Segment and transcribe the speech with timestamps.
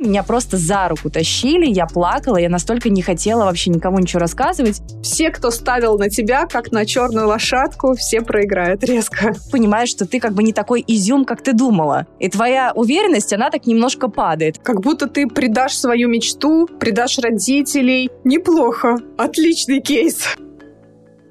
[0.00, 4.80] Меня просто за руку тащили, я плакала, я настолько не хотела вообще никому ничего рассказывать.
[5.02, 9.34] Все, кто ставил на тебя, как на черную лошадку, все проиграют резко.
[9.52, 12.06] Понимаешь, что ты как бы не такой изюм, как ты думала.
[12.18, 14.58] И твоя уверенность, она так немножко падает.
[14.62, 18.08] Как будто ты предашь свою мечту, предашь родителей.
[18.24, 18.96] Неплохо.
[19.18, 20.34] Отличный кейс.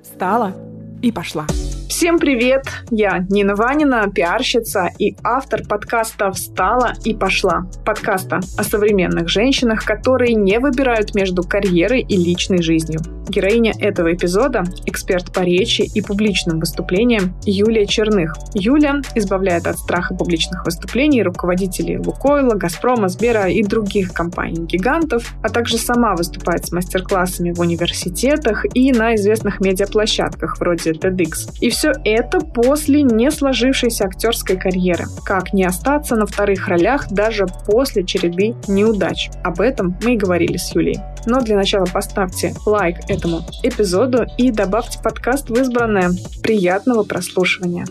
[0.04, 0.56] Встала
[1.02, 1.48] и пошла.
[1.90, 2.66] Всем привет!
[2.92, 7.68] Я Нина Ванина, пиарщица и автор подкаста «Встала и пошла».
[7.84, 13.00] Подкаста о современных женщинах, которые не выбирают между карьерой и личной жизнью.
[13.28, 18.36] Героиня этого эпизода– эксперт по речи и публичным выступлениям Юлия Черных.
[18.54, 25.78] Юля избавляет от страха публичных выступлений руководителей Лукойла, Газпрома, Сбера и других компаний-гигантов, а также
[25.78, 31.54] сама выступает с мастер-классами в университетах и на известных медиаплощадках вроде TEDx.
[31.62, 35.06] И все это после не сложившейся актерской карьеры.
[35.26, 39.30] Как не остаться на вторых ролях даже после череды неудач.
[39.44, 41.00] Об этом мы и говорили с Юлей.
[41.26, 46.12] Но для начала поставьте лайк этому эпизоду и добавьте подкаст в избранное.
[46.44, 47.86] Приятного прослушивания!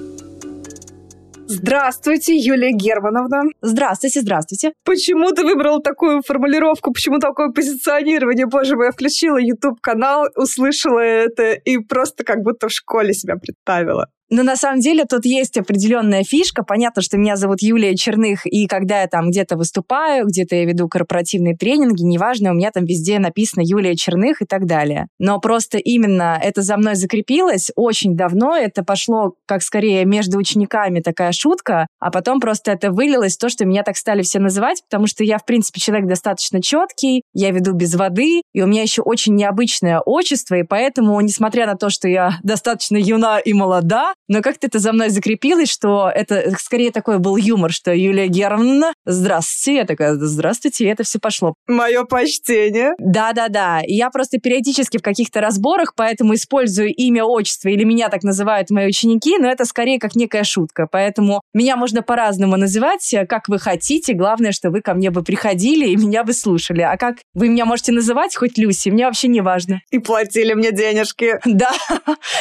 [1.51, 3.45] Здравствуйте, Юлия Германовна.
[3.63, 4.73] Здравствуйте, здравствуйте.
[4.85, 8.47] Почему ты выбрала такую формулировку, почему такое позиционирование?
[8.47, 14.09] Боже мой, я включила YouTube-канал, услышала это и просто как будто в школе себя представила.
[14.31, 16.63] Но на самом деле тут есть определенная фишка.
[16.63, 20.89] Понятно, что меня зовут Юлия Черных, и когда я там где-то выступаю, где-то я веду
[20.89, 25.09] корпоративные тренинги, неважно, у меня там везде написано Юлия Черных и так далее.
[25.19, 28.57] Но просто именно это за мной закрепилось очень давно.
[28.57, 33.65] Это пошло как скорее между учениками такая шутка, а потом просто это вылилось то, что
[33.65, 37.73] меня так стали все называть, потому что я, в принципе, человек достаточно четкий, я веду
[37.73, 42.09] без воды, и у меня еще очень необычное отчество, и поэтому, несмотря на то, что
[42.09, 47.19] я достаточно юна и молода, но как-то это за мной закрепилось, что это скорее такой
[47.19, 49.79] был юмор, что Юлия Германовна, здравствуйте.
[49.79, 51.55] Я такая, здравствуйте, и это все пошло.
[51.67, 52.93] Мое почтение.
[52.99, 53.81] Да-да-да.
[53.87, 58.87] Я просто периодически в каких-то разборах, поэтому использую имя, отчество, или меня так называют мои
[58.87, 60.87] ученики, но это скорее как некая шутка.
[60.91, 64.13] Поэтому меня можно по-разному называть, как вы хотите.
[64.13, 66.83] Главное, что вы ко мне бы приходили и меня бы слушали.
[66.83, 69.81] А как вы меня можете называть хоть Люси, мне вообще не важно.
[69.91, 71.39] И платили мне денежки.
[71.59, 71.73] Да,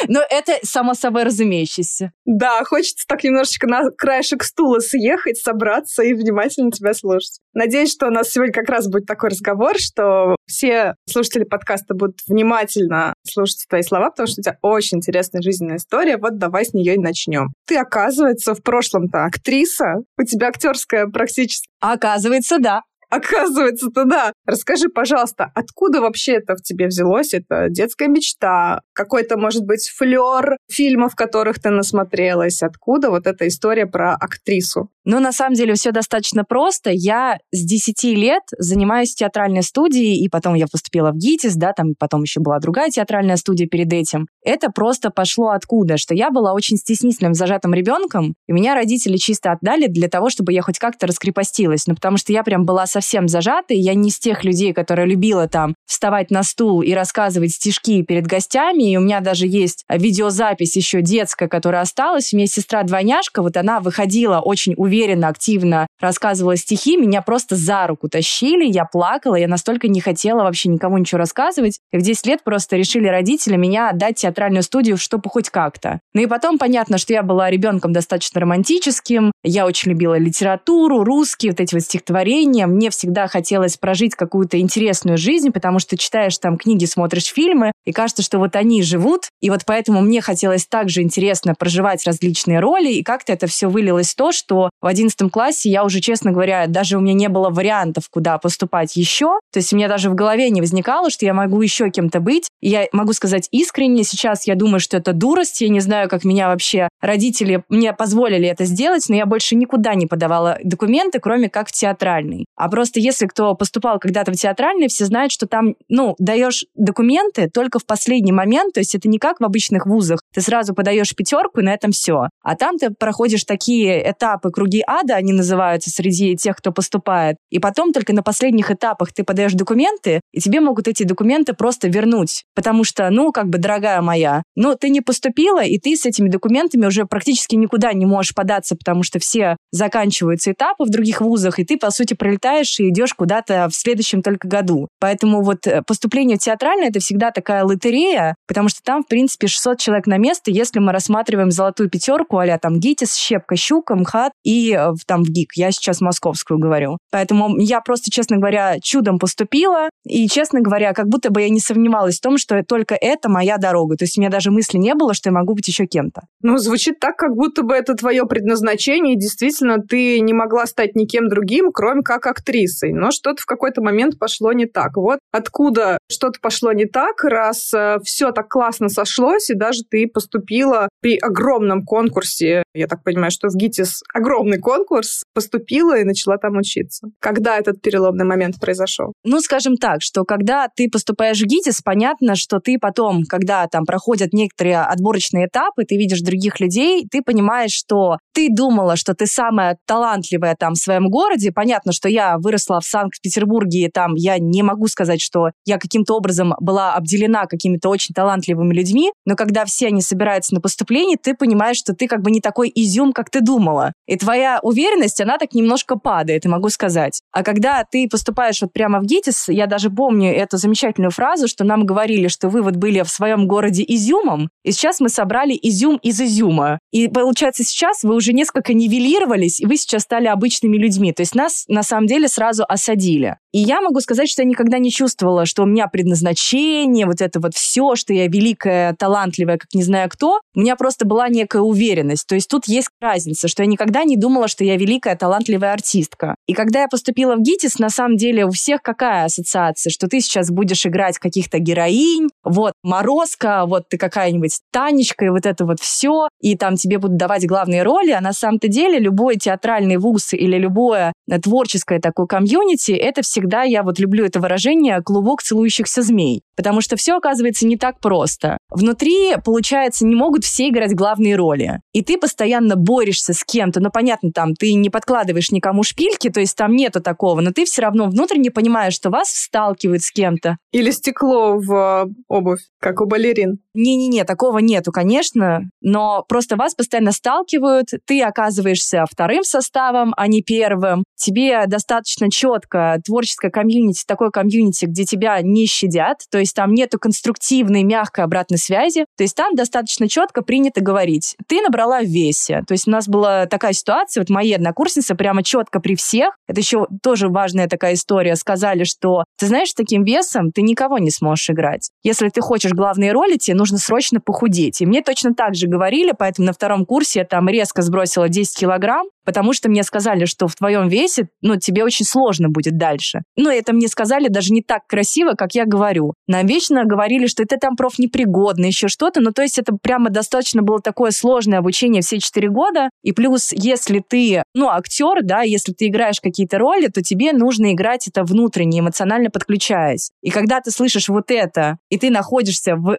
[0.06, 2.12] но это само собой разумеется учишься.
[2.24, 7.40] Да, хочется так немножечко на краешек стула съехать, собраться и внимательно тебя слушать.
[7.54, 12.20] Надеюсь, что у нас сегодня как раз будет такой разговор, что все слушатели подкаста будут
[12.26, 16.16] внимательно слушать твои слова, потому что у тебя очень интересная жизненная история.
[16.16, 17.48] Вот давай с нее и начнем.
[17.66, 19.96] Ты, оказывается, в прошлом-то актриса.
[20.18, 21.68] У тебя актерская практически.
[21.80, 22.82] Оказывается, да.
[23.10, 24.32] Оказывается-то да.
[24.46, 27.32] Расскажи, пожалуйста, откуда вообще это в тебе взялось?
[27.32, 28.80] Это детская мечта?
[28.92, 32.62] Какой-то, может быть, флер фильмов, которых ты насмотрелась?
[32.62, 34.90] Откуда вот эта история про актрису?
[35.10, 36.90] Ну, на самом деле, все достаточно просто.
[36.92, 41.94] Я с 10 лет занимаюсь театральной студией, и потом я поступила в ГИТИС, да, там
[41.98, 44.26] потом еще была другая театральная студия перед этим.
[44.44, 45.96] Это просто пошло откуда?
[45.96, 50.52] Что я была очень стеснительным, зажатым ребенком, и меня родители чисто отдали для того, чтобы
[50.52, 51.86] я хоть как-то раскрепостилась.
[51.86, 53.78] Ну, потому что я прям была совсем зажатой.
[53.78, 58.26] Я не из тех людей, которые любила там вставать на стул и рассказывать стишки перед
[58.26, 58.92] гостями.
[58.92, 62.32] И у меня даже есть видеозапись еще детская, которая осталась.
[62.32, 66.96] У меня сестра-двойняшка, вот она выходила очень уверенно, активно, рассказывала стихи.
[66.96, 71.78] Меня просто за руку тащили, я плакала, я настолько не хотела вообще никому ничего рассказывать.
[71.92, 76.00] И в 10 лет просто решили родители меня отдать театральную студию, чтобы хоть как-то.
[76.14, 79.30] Ну и потом понятно, что я была ребенком достаточно романтическим.
[79.44, 82.66] Я очень любила литературу, русские, вот эти вот стихотворения.
[82.66, 87.72] Мне мне всегда хотелось прожить какую-то интересную жизнь, потому что читаешь там книги, смотришь фильмы,
[87.84, 92.60] и кажется, что вот они живут, и вот поэтому мне хотелось также интересно проживать различные
[92.60, 96.32] роли, и как-то это все вылилось в то, что в одиннадцатом классе я уже, честно
[96.32, 100.10] говоря, даже у меня не было вариантов, куда поступать еще, то есть у меня даже
[100.10, 104.04] в голове не возникало, что я могу еще кем-то быть, и я могу сказать искренне,
[104.04, 108.48] сейчас я думаю, что это дурость, я не знаю, как меня вообще родители мне позволили
[108.48, 112.46] это сделать, но я больше никуда не подавала документы, кроме как в театральный.
[112.56, 117.50] А Просто если кто поступал когда-то в театральный, все знают, что там, ну, даешь документы
[117.52, 120.20] только в последний момент, то есть это не как в обычных вузах.
[120.32, 122.28] Ты сразу подаешь пятерку, и на этом все.
[122.40, 127.34] А там ты проходишь такие этапы, круги ада, они называются среди тех, кто поступает.
[127.50, 131.88] И потом только на последних этапах ты подаешь документы, и тебе могут эти документы просто
[131.88, 132.44] вернуть.
[132.54, 136.28] Потому что, ну, как бы, дорогая моя, ну, ты не поступила, и ты с этими
[136.28, 141.58] документами уже практически никуда не можешь податься, потому что все заканчиваются этапы в других вузах,
[141.58, 144.88] и ты, по сути, пролетаешь дальше идешь куда-то в следующем только году.
[145.00, 149.46] Поэтому вот э, поступление в театральное— это всегда такая лотерея, потому что там, в принципе,
[149.46, 154.32] 600 человек на место, если мы рассматриваем золотую пятерку, а там ГИТИС, Щепка, Щука, МХАТ
[154.44, 155.52] и э, там в ГИК.
[155.56, 156.98] Я сейчас московскую говорю.
[157.10, 159.88] Поэтому я просто, честно говоря, чудом поступила.
[160.04, 163.58] И, честно говоря, как будто бы я не сомневалась в том, что только это моя
[163.58, 163.96] дорога.
[163.96, 166.22] То есть у меня даже мысли не было, что я могу быть еще кем-то.
[166.42, 170.94] Ну, звучит так, как будто бы это твое предназначение, и действительно ты не могла стать
[170.94, 172.57] никем другим, кроме как актрисой.
[172.92, 174.96] Но что-то в какой-то момент пошло не так.
[174.96, 180.06] Вот откуда что-то пошло не так, раз э, все так классно сошлось, и даже ты
[180.06, 186.38] поступила при огромном конкурсе, я так понимаю, что в ГИТИС огромный конкурс, поступила и начала
[186.38, 187.08] там учиться.
[187.20, 189.12] Когда этот переломный момент произошел?
[189.24, 193.84] Ну, скажем так, что когда ты поступаешь в ГИТИС, понятно, что ты потом, когда там
[193.84, 199.26] проходят некоторые отборочные этапы, ты видишь других людей, ты понимаешь, что ты думала, что ты
[199.26, 201.52] самая талантливая там в своем городе.
[201.52, 206.14] Понятно, что я выросла в Санкт-Петербурге, и там я не могу сказать, что я каким-то
[206.14, 211.34] образом была обделена какими-то очень талантливыми людьми, но когда все они собираются на поступление, ты
[211.34, 213.92] понимаешь, что ты как бы не такой изюм, как ты думала.
[214.06, 217.20] И твоя уверенность, она так немножко падает, и могу сказать.
[217.32, 221.64] А когда ты поступаешь вот прямо в ГИТИС, я даже помню эту замечательную фразу, что
[221.64, 225.96] нам говорили, что вы вот были в своем городе изюмом, и сейчас мы собрали изюм
[226.02, 226.78] из изюма.
[226.92, 231.12] И получается, сейчас вы уже несколько нивелировались, и вы сейчас стали обычными людьми.
[231.12, 233.36] То есть нас на самом деле сразу осадили.
[233.52, 237.40] И я могу сказать, что я никогда не чувствовала, что у меня предназначение, вот это
[237.40, 240.40] вот все, что я великая, талантливая, как не знаю кто.
[240.54, 242.26] У меня просто была некая уверенность.
[242.26, 246.34] То есть тут есть разница, что я никогда не думала, что я великая, талантливая артистка.
[246.46, 250.20] И когда я поступила в ГИТИС, на самом деле у всех какая ассоциация, что ты
[250.20, 255.80] сейчас будешь играть каких-то героинь, вот Морозка, вот ты какая-нибудь Танечка, и вот это вот
[255.80, 260.32] все, и там тебе будут давать главные роли, а на самом-то деле любой театральный вуз
[260.32, 261.12] или любое
[261.42, 266.42] творческое такое комьюнити, это всегда, я вот люблю это выражение, клубок целующихся змей.
[266.56, 268.58] Потому что все оказывается не так просто.
[268.70, 271.80] Внутри, получается, не могут все играть главные роли.
[271.92, 273.80] И ты постоянно борешься с кем-то.
[273.80, 277.64] Ну, понятно, там ты не подкладываешь никому шпильки, то есть там нету такого, но ты
[277.64, 280.56] все равно внутренне понимаешь, что вас сталкивают с кем-то.
[280.72, 283.58] Или стекло в э, обувь, как у балерин.
[283.80, 290.42] Не-не-не, такого нету, конечно, но просто вас постоянно сталкивают, ты оказываешься вторым составом, а не
[290.42, 291.04] первым.
[291.14, 296.98] Тебе достаточно четко творческое комьюнити, такое комьюнити, где тебя не щадят, то есть там нету
[296.98, 302.64] конструктивной, мягкой обратной связи, то есть там достаточно четко принято говорить, ты набрала в весе.
[302.66, 306.58] То есть у нас была такая ситуация, вот мои однокурсницы прямо четко при всех, это
[306.58, 311.48] еще тоже важная такая история, сказали, что ты знаешь, таким весом ты никого не сможешь
[311.50, 311.90] играть.
[312.02, 314.80] Если ты хочешь главные роли, тебе нужно нужно срочно похудеть.
[314.80, 318.58] И мне точно так же говорили, поэтому на втором курсе я там резко сбросила 10
[318.58, 323.20] килограмм, потому что мне сказали, что в твоем весе, ну, тебе очень сложно будет дальше.
[323.36, 326.14] Ну, это мне сказали даже не так красиво, как я говорю.
[326.26, 330.08] Нам вечно говорили, что это там проф непригодный, еще что-то, ну, то есть это прямо
[330.08, 335.42] достаточно было такое сложное обучение все четыре года, и плюс, если ты, ну, актер, да,
[335.42, 340.10] если ты играешь какие-то роли, то тебе нужно играть это внутренне, эмоционально подключаясь.
[340.22, 342.96] И когда ты слышишь вот это, и ты находишься в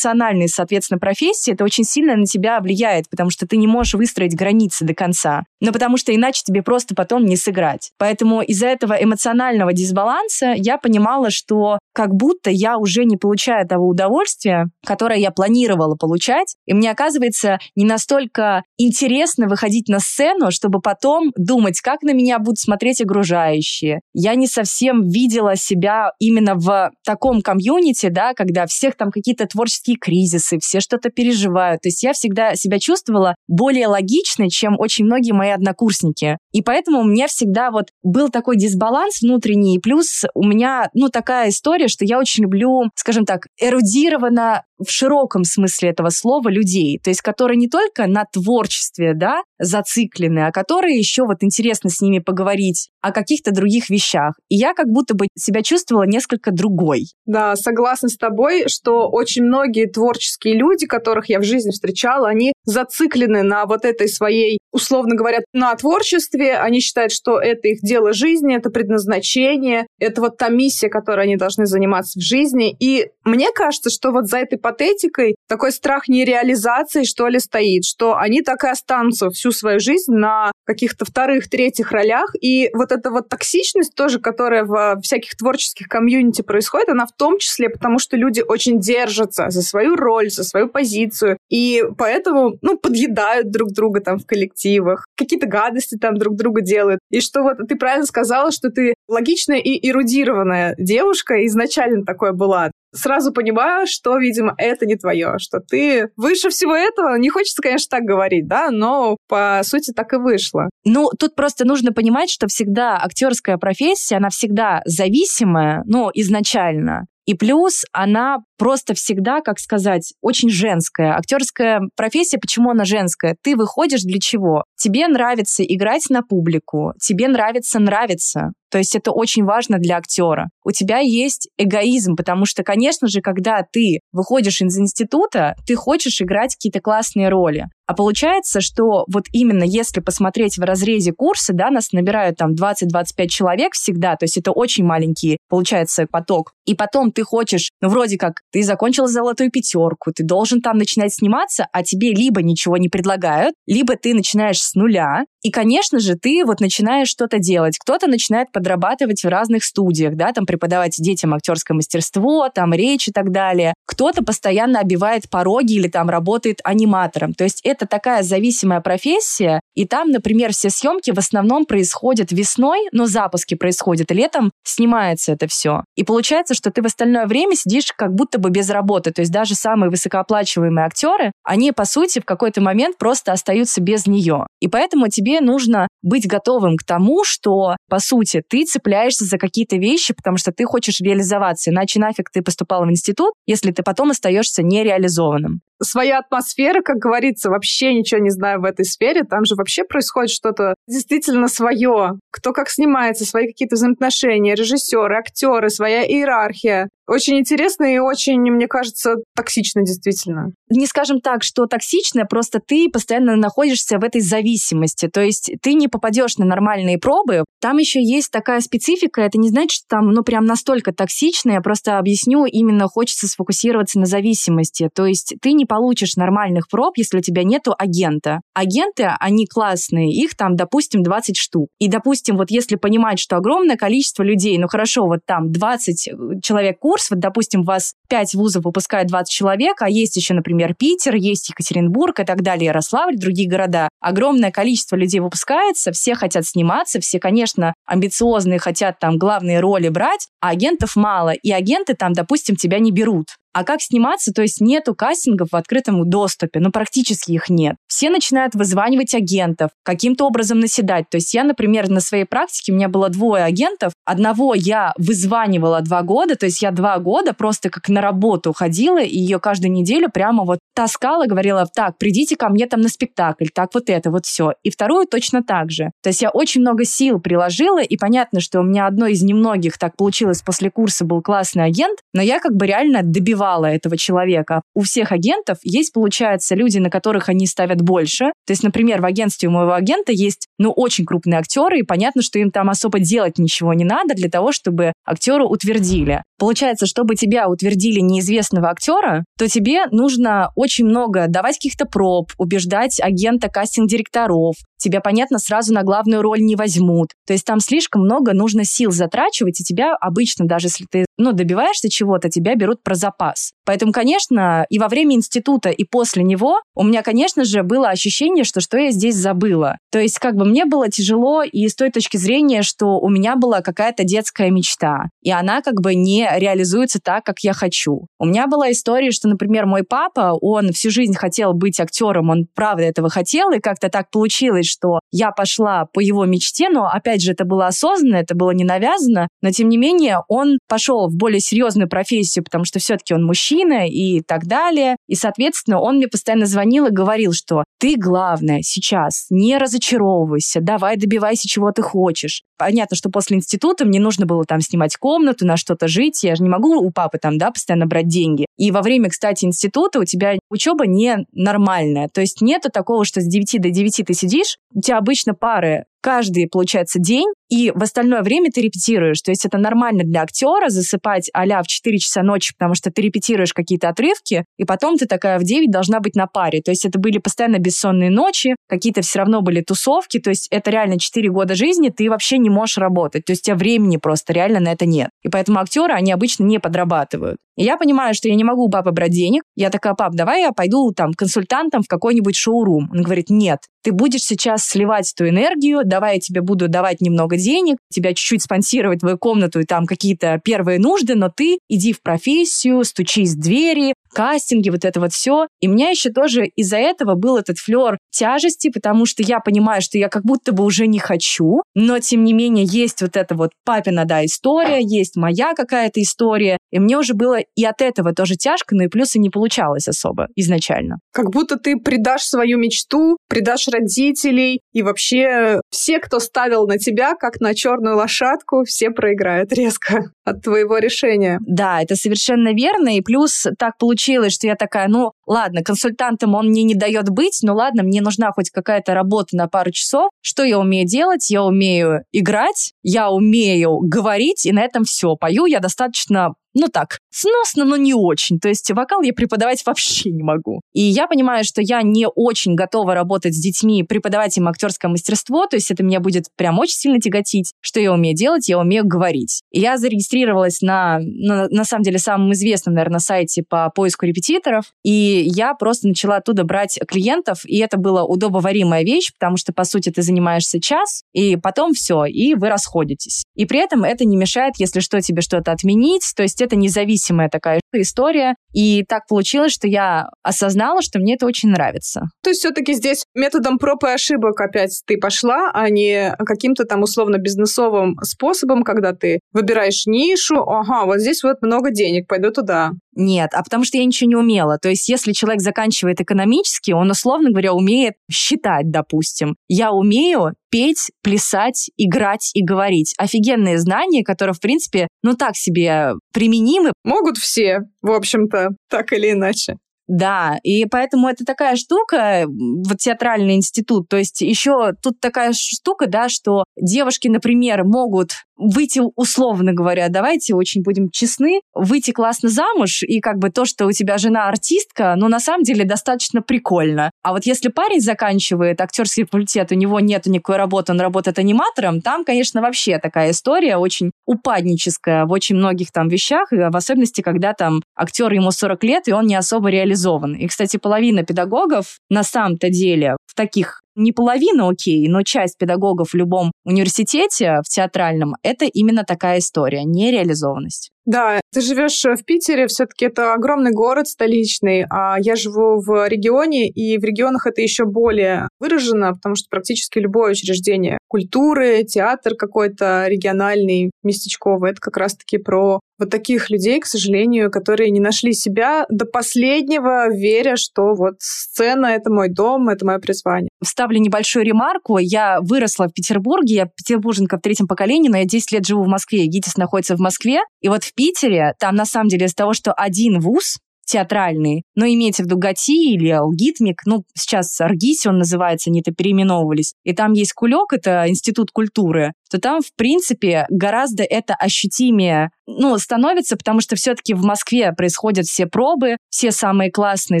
[0.34, 4.36] эмоциональной, соответственно, профессии, это очень сильно на тебя влияет, потому что ты не можешь выстроить
[4.36, 5.44] границы до конца.
[5.60, 7.92] Но потому что иначе тебе просто потом не сыграть.
[7.98, 13.88] Поэтому из-за этого эмоционального дисбаланса я понимала, что как будто я уже не получаю того
[13.88, 20.80] удовольствия, которое я планировала получать, и мне оказывается не настолько интересно выходить на сцену, чтобы
[20.80, 24.00] потом думать, как на меня будут смотреть окружающие.
[24.12, 29.96] Я не совсем видела себя именно в таком комьюнити, да, когда всех там какие-то творческие
[29.96, 31.82] кризисы, все что-то переживают.
[31.82, 36.38] То есть я всегда себя чувствовала более логичной, чем очень многие мои однокурсники.
[36.52, 39.78] И поэтому у меня всегда вот был такой дисбаланс внутренний.
[39.78, 45.44] Плюс у меня, ну, такая история, что я очень люблю, скажем так, эрудированно в широком
[45.44, 50.98] смысле этого слова людей, то есть которые не только на творчестве, да, зациклены, а которые
[50.98, 54.34] еще вот интересно с ними поговорить о каких-то других вещах.
[54.48, 57.06] И я как будто бы себя чувствовала несколько другой.
[57.26, 62.52] Да, согласна с тобой, что очень многие творческие люди, которых я в жизни встречала, они
[62.64, 66.56] зациклены на вот этой своей, условно говоря, на творчестве.
[66.56, 71.36] Они считают, что это их дело жизни, это предназначение, это вот та миссия, которой они
[71.36, 72.74] должны заниматься в жизни.
[72.80, 78.16] И мне кажется, что вот за этой патетикой, такой страх нереализации, что ли, стоит, что
[78.16, 82.34] они так и останутся всю свою жизнь на каких-то вторых, третьих ролях.
[82.40, 87.38] И вот эта вот токсичность тоже, которая в всяких творческих комьюнити происходит, она в том
[87.38, 91.36] числе потому, что люди очень держатся за свою роль, за свою позицию.
[91.50, 97.00] И поэтому, ну, подъедают друг друга там в коллективах, какие-то гадости там друг друга делают.
[97.10, 102.70] И что вот ты правильно сказала, что ты логичная и эрудированная девушка, изначально такое была
[102.94, 107.16] сразу понимаю, что, видимо, это не твое, что ты выше всего этого.
[107.18, 110.68] Не хочется, конечно, так говорить, да, но по сути так и вышло.
[110.84, 117.06] Ну, тут просто нужно понимать, что всегда актерская профессия, она всегда зависимая, ну, изначально.
[117.26, 121.16] И плюс она просто всегда, как сказать, очень женская.
[121.16, 123.36] Актерская профессия, почему она женская?
[123.42, 124.64] Ты выходишь для чего?
[124.76, 128.52] Тебе нравится играть на публику, тебе нравится нравиться.
[128.74, 130.48] То есть это очень важно для актера.
[130.64, 136.20] У тебя есть эгоизм, потому что, конечно же, когда ты выходишь из института, ты хочешь
[136.20, 137.66] играть какие-то классные роли.
[137.86, 143.28] А получается, что вот именно если посмотреть в разрезе курса, да, нас набирают там 20-25
[143.28, 146.54] человек всегда, то есть это очень маленький, получается, поток.
[146.64, 151.12] И потом ты хочешь, ну, вроде как, ты закончил золотую пятерку, ты должен там начинать
[151.12, 156.14] сниматься, а тебе либо ничего не предлагают, либо ты начинаешь с нуля, и, конечно же,
[156.14, 157.76] ты вот начинаешь что-то делать.
[157.78, 163.12] Кто-то начинает подрабатывать в разных студиях, да, там преподавать детям актерское мастерство, там речь и
[163.12, 163.74] так далее.
[163.84, 167.34] Кто-то постоянно обивает пороги или там работает аниматором.
[167.34, 172.88] То есть это такая зависимая профессия, и там, например, все съемки в основном происходят весной,
[172.92, 175.84] но запуски происходят летом, снимается это все.
[175.94, 179.10] И получается, что ты в остальное время сидишь как будто бы без работы.
[179.10, 184.06] То есть даже самые высокооплачиваемые актеры, они, по сути, в какой-то момент просто остаются без
[184.06, 184.46] нее.
[184.60, 189.76] И поэтому тебе нужно быть готовым к тому, что, по сути, ты цепляешься за какие-то
[189.76, 191.70] вещи, потому что ты хочешь реализоваться.
[191.70, 197.50] Иначе нафиг ты поступал в институт, если ты потом остаешься нереализованным своя атмосфера, как говорится,
[197.50, 199.22] вообще ничего не знаю в этой сфере.
[199.22, 202.18] Там же вообще происходит что-то действительно свое.
[202.30, 206.88] Кто как снимается, свои какие-то взаимоотношения, режиссеры, актеры, своя иерархия.
[207.06, 210.52] Очень интересно и очень, мне кажется, токсично действительно.
[210.70, 215.08] Не скажем так, что токсично, просто ты постоянно находишься в этой зависимости.
[215.12, 217.44] То есть ты не попадешь на нормальные пробы.
[217.60, 219.20] Там еще есть такая специфика.
[219.20, 221.52] Это не значит, что там, ну, прям настолько токсично.
[221.52, 224.88] Я просто объясню, именно хочется сфокусироваться на зависимости.
[224.94, 228.40] То есть ты не получишь нормальных проб, если у тебя нету агента.
[228.54, 230.12] Агенты, они классные.
[230.12, 231.68] Их там, допустим, 20 штук.
[231.80, 236.78] И, допустим, вот если понимать, что огромное количество людей, ну, хорошо, вот там 20 человек
[236.78, 241.16] курс, вот, допустим, у вас 5 вузов выпускает 20 человек, а есть еще, например, Питер,
[241.16, 243.88] есть Екатеринбург и так далее, Ярославль, другие города.
[244.00, 250.28] Огромное количество людей выпускается, все хотят сниматься, все, конечно, амбициозные, хотят там главные роли брать,
[250.40, 253.26] а агентов мало, и агенты там, допустим, тебя не берут.
[253.54, 254.32] А как сниматься?
[254.32, 257.76] То есть нету кастингов в открытом доступе, ну практически их нет.
[257.86, 261.08] Все начинают вызванивать агентов, каким-то образом наседать.
[261.08, 263.92] То есть я, например, на своей практике, у меня было двое агентов.
[264.04, 269.00] Одного я вызванивала два года, то есть я два года просто как на работу ходила,
[269.00, 273.46] и ее каждую неделю прямо вот таскала, говорила, так, придите ко мне там на спектакль,
[273.54, 274.54] так вот это, вот все.
[274.64, 275.92] И вторую точно так же.
[276.02, 279.78] То есть я очень много сил приложила, и понятно, что у меня одно из немногих
[279.78, 283.96] так получилось после курса был классный агент, но я как бы реально добивалась подвала этого
[283.96, 284.62] человека.
[284.74, 288.32] У всех агентов есть, получается, люди, на которых они ставят больше.
[288.46, 292.22] То есть, например, в агентстве у моего агента есть, ну, очень крупные актеры, и понятно,
[292.22, 296.22] что им там особо делать ничего не надо для того, чтобы актера утвердили.
[296.38, 303.00] Получается, чтобы тебя утвердили неизвестного актера, то тебе нужно очень много давать каких-то проб, убеждать
[303.00, 307.10] агента кастинг-директоров, тебя, понятно, сразу на главную роль не возьмут.
[307.26, 311.32] То есть там слишком много нужно сил затрачивать, и тебя обычно, даже если ты ну,
[311.32, 313.52] добиваешься чего-то, тебя берут про запас.
[313.64, 318.44] Поэтому, конечно, и во время института, и после него у меня, конечно же, было ощущение,
[318.44, 319.78] что что я здесь забыла.
[319.90, 323.36] То есть как бы мне было тяжело и с той точки зрения, что у меня
[323.36, 328.06] была какая-то детская мечта, и она как бы не реализуется так, как я хочу.
[328.18, 332.46] У меня была история, что, например, мой папа, он всю жизнь хотел быть актером, он
[332.54, 337.22] правда этого хотел, и как-то так получилось, что я пошла по его мечте, но, опять
[337.22, 341.16] же, это было осознанно, это было не навязано, но, тем не менее, он пошел в
[341.16, 344.96] более серьезную профессию, потому что все-таки он мужчина и так далее.
[345.08, 350.96] И, соответственно, он мне постоянно звонил и говорил, что ты, главное, сейчас не разочаровывайся, давай
[350.96, 352.42] добивайся, чего ты хочешь.
[352.56, 356.22] Понятно, что после института мне нужно было там снимать комнату, на что-то жить.
[356.22, 358.46] Я же не могу у папы там, да, постоянно брать деньги.
[358.56, 362.08] И во время, кстати, института у тебя учеба не нормальная.
[362.08, 365.86] То есть нету такого, что с 9 до 9 ты сидишь, у тебя обычно пары
[366.04, 369.22] каждый, получается, день, и в остальное время ты репетируешь.
[369.22, 373.00] То есть это нормально для актера засыпать а в 4 часа ночи, потому что ты
[373.00, 376.60] репетируешь какие-то отрывки, и потом ты такая в 9 должна быть на паре.
[376.60, 380.70] То есть это были постоянно бессонные ночи, какие-то все равно были тусовки, то есть это
[380.70, 383.24] реально 4 года жизни, ты вообще не можешь работать.
[383.24, 385.08] То есть у тебя времени просто реально на это нет.
[385.22, 387.38] И поэтому актеры, они обычно не подрабатывают.
[387.56, 389.42] И я понимаю, что я не могу у папы брать денег.
[389.54, 392.90] Я такая, пап, давай я пойду там консультантом в какой-нибудь шоурум.
[392.92, 397.36] Он говорит, нет, ты будешь сейчас сливать эту энергию, давай я тебе буду давать немного
[397.36, 402.02] денег, тебя чуть-чуть спонсировать твою комнату и там какие-то первые нужды, но ты иди в
[402.02, 405.46] профессию, стучись в двери, кастинги, вот это вот все.
[405.60, 409.82] И у меня еще тоже из-за этого был этот флер тяжести, потому что я понимаю,
[409.82, 413.34] что я как будто бы уже не хочу, но тем не менее есть вот эта
[413.34, 418.14] вот папина, да, история, есть моя какая-то история, и мне уже было и от этого
[418.14, 420.98] тоже тяжко, но и плюсы не получалось особо изначально.
[421.12, 427.14] Как будто ты предашь свою мечту, предашь родителей, и вообще все, кто ставил на тебя,
[427.14, 431.38] как на черную лошадку, все проиграют резко от твоего решения.
[431.46, 436.48] Да, это совершенно верно, и плюс так получилось, что я такая, ну, ладно, консультантом он
[436.48, 440.10] мне не дает быть, но ладно, мне нужна хоть какая-то работа на пару часов.
[440.20, 441.30] Что я умею делать?
[441.30, 445.16] Я умею играть, я умею говорить, и на этом все.
[445.16, 448.38] Пою я достаточно ну так, сносно, но не очень.
[448.38, 450.60] То есть вокал я преподавать вообще не могу.
[450.72, 455.46] И я понимаю, что я не очень готова работать с детьми, преподавать им актерское мастерство,
[455.46, 457.52] то есть это меня будет прям очень сильно тяготить.
[457.60, 458.48] Что я умею делать?
[458.48, 459.42] Я умею говорить.
[459.50, 464.66] И я зарегистрировалась на, на, на самом деле, самом известном, наверное, сайте по поиску репетиторов,
[464.82, 469.64] и я просто начала оттуда брать клиентов, и это была удобоваримая вещь, потому что, по
[469.64, 473.24] сути, ты занимаешься час, и потом все, и вы расходитесь.
[473.34, 477.28] И при этом это не мешает, если что, тебе что-то отменить, то есть это независимая
[477.28, 478.34] такая история.
[478.52, 482.02] И так получилось, что я осознала, что мне это очень нравится.
[482.22, 486.82] То есть все-таки здесь методом проб и ошибок опять ты пошла, а не каким-то там
[486.82, 492.72] условно бизнесовым способом, когда ты выбираешь нишу, ага, вот здесь вот много денег, пойду туда.
[492.96, 494.58] Нет, а потому что я ничего не умела.
[494.58, 499.36] То есть, если человек заканчивает экономически, он, условно говоря, умеет считать, допустим.
[499.48, 502.94] Я умею петь, плясать, играть и говорить.
[502.96, 506.72] Офигенные знания, которые, в принципе, ну так себе применимы.
[506.82, 509.56] Могут все, в общем-то, так или иначе.
[509.86, 515.86] Да, и поэтому это такая штука, вот театральный институт, то есть еще тут такая штука,
[515.86, 522.82] да, что девушки, например, могут выйти, условно говоря, давайте очень будем честны, выйти классно замуж,
[522.82, 526.90] и как бы то, что у тебя жена артистка, ну, на самом деле, достаточно прикольно.
[527.02, 531.80] А вот если парень заканчивает актерский факультет, у него нет никакой работы, он работает аниматором,
[531.80, 537.02] там, конечно, вообще такая история очень упадническая в очень многих там вещах, и в особенности,
[537.02, 540.14] когда там актер ему 40 лет, и он не особо реализован.
[540.14, 545.90] И, кстати, половина педагогов на самом-то деле в таких не половина, окей, но часть педагогов
[545.90, 550.70] в любом университете, в театральном, это именно такая история, нереализованность.
[550.86, 556.48] Да, ты живешь в Питере, все-таки это огромный город столичный, а я живу в регионе,
[556.48, 562.86] и в регионах это еще более выражено, потому что практически любое учреждение культуры, театр какой-то
[562.88, 568.64] региональный, местечковый, это как раз-таки про вот таких людей, к сожалению, которые не нашли себя
[568.68, 573.28] до последнего, веря, что вот сцена— это мой дом, это мое призвание.
[573.42, 574.78] Вставлю небольшую ремарку.
[574.78, 578.68] Я выросла в Петербурге, я петербурженка в третьем поколении, но я 10 лет живу в
[578.68, 579.06] Москве.
[579.06, 580.20] ГИТИС находится в Москве.
[580.40, 584.66] И вот в Питере, там на самом деле из того, что один вуз, театральный, но
[584.66, 589.74] имейте в виду ГАТИ или алгитмик, ну, сейчас Аргиси он называется, они это переименовывались, и
[589.74, 596.16] там есть Кулек, это Институт культуры, то там, в принципе, гораздо это ощутимее ну, становится,
[596.16, 600.00] потому что все-таки в Москве происходят все пробы, все самые классные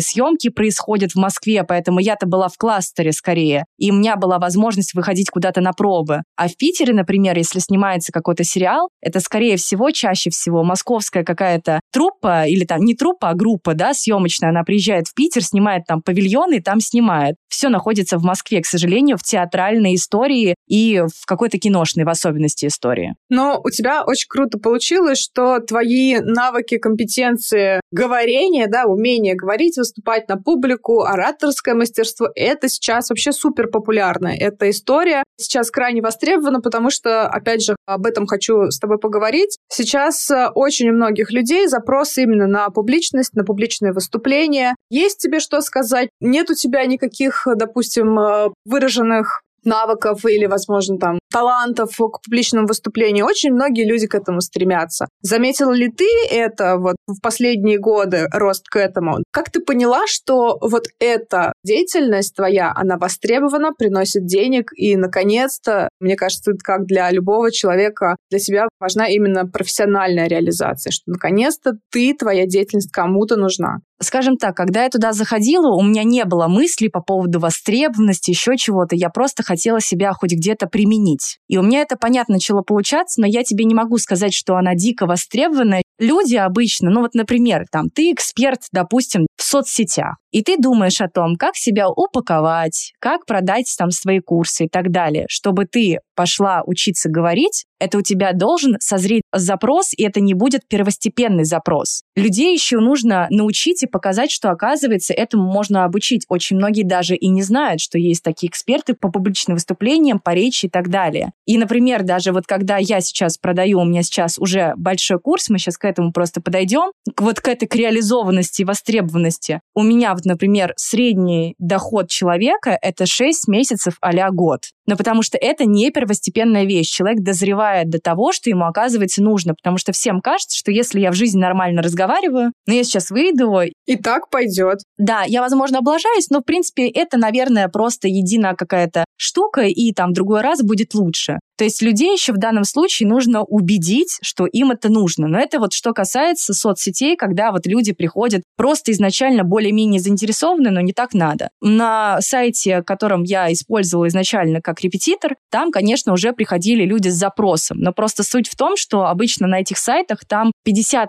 [0.00, 4.94] съемки происходят в Москве, поэтому я-то была в кластере скорее, и у меня была возможность
[4.94, 6.22] выходить куда-то на пробы.
[6.36, 11.80] А в Питере, например, если снимается какой-то сериал, это, скорее всего, чаще всего московская какая-то
[11.92, 16.02] труппа, или там не труппа, а группа, да, съемочная, она приезжает в Питер, снимает там
[16.02, 17.36] павильоны и там снимает.
[17.48, 22.66] Все находится в Москве, к сожалению, в театральной истории и в какой-то киношной в особенности
[22.66, 23.14] истории.
[23.30, 30.28] Но у тебя очень круто получилось, что твои навыки, компетенции говорения, да, умение говорить, выступать
[30.28, 34.28] на публику, ораторское мастерство, это сейчас вообще супер популярно.
[34.28, 39.58] Эта история сейчас крайне востребована, потому что, опять же, об этом хочу с тобой поговорить.
[39.68, 44.74] Сейчас э, очень у многих людей запрос именно на публичность, на публичное выступление.
[44.90, 46.08] Есть тебе что сказать?
[46.20, 53.26] Нет у тебя никаких, допустим, э, выраженных навыков или, возможно, там талантов к публичному выступлению.
[53.26, 55.08] Очень многие люди к этому стремятся.
[55.20, 59.18] Заметила ли ты это вот в последние годы, рост к этому?
[59.32, 66.14] Как ты поняла, что вот эта деятельность твоя, она востребована, приносит денег, и, наконец-то, мне
[66.14, 72.46] кажется, как для любого человека, для себя важна именно профессиональная реализация, что, наконец-то, ты, твоя
[72.46, 73.78] деятельность кому-то нужна.
[74.00, 78.56] Скажем так, когда я туда заходила, у меня не было мыслей по поводу востребованности, еще
[78.56, 78.94] чего-то.
[78.96, 81.38] Я просто хотела себя хоть где-то применить.
[81.48, 84.74] И у меня это, понятно, начало получаться, но я тебе не могу сказать, что она
[84.74, 85.82] дико востребованная.
[85.98, 91.08] Люди обычно, ну вот, например, там, ты эксперт, допустим, в соцсетях, и ты думаешь о
[91.08, 96.62] том, как себя упаковать, как продать там свои курсы и так далее, чтобы ты пошла
[96.66, 102.02] учиться говорить, это у тебя должен созреть запрос, и это не будет первостепенный запрос.
[102.16, 106.24] Людей еще нужно научить и показать, что, оказывается, этому можно обучить.
[106.28, 110.66] Очень многие даже и не знают, что есть такие эксперты по публичным выступлениям, по речи
[110.66, 111.32] и так далее.
[111.46, 115.58] И, например, даже вот когда я сейчас продаю, у меня сейчас уже большой курс, мы
[115.58, 119.60] сейчас к этому просто подойдем, вот к этой к реализованности и востребованности.
[119.74, 124.60] У меня, вот, например, средний доход человека— это 6 месяцев а год.
[124.86, 126.90] Но потому что это не первостепенная вещь.
[126.90, 129.54] Человек дозревает до того, что ему оказывается нужно.
[129.54, 133.60] Потому что всем кажется, что если я в жизни нормально разговариваю, но я сейчас выйду...
[133.86, 134.80] И так пойдет.
[134.98, 140.12] Да, я, возможно, облажаюсь, но, в принципе, это, наверное, просто единая какая-то штука, и там
[140.12, 141.38] другой раз будет лучше.
[141.56, 145.28] То есть людей еще в данном случае нужно убедить, что им это нужно.
[145.28, 150.80] Но это вот что касается соцсетей, когда вот люди приходят просто изначально более-менее заинтересованы, но
[150.80, 151.48] не так надо.
[151.60, 157.78] На сайте, которым я использовала изначально как репетитор, там, конечно, уже приходили люди с запросом.
[157.78, 161.06] Но просто суть в том, что обычно на этих сайтах там 50%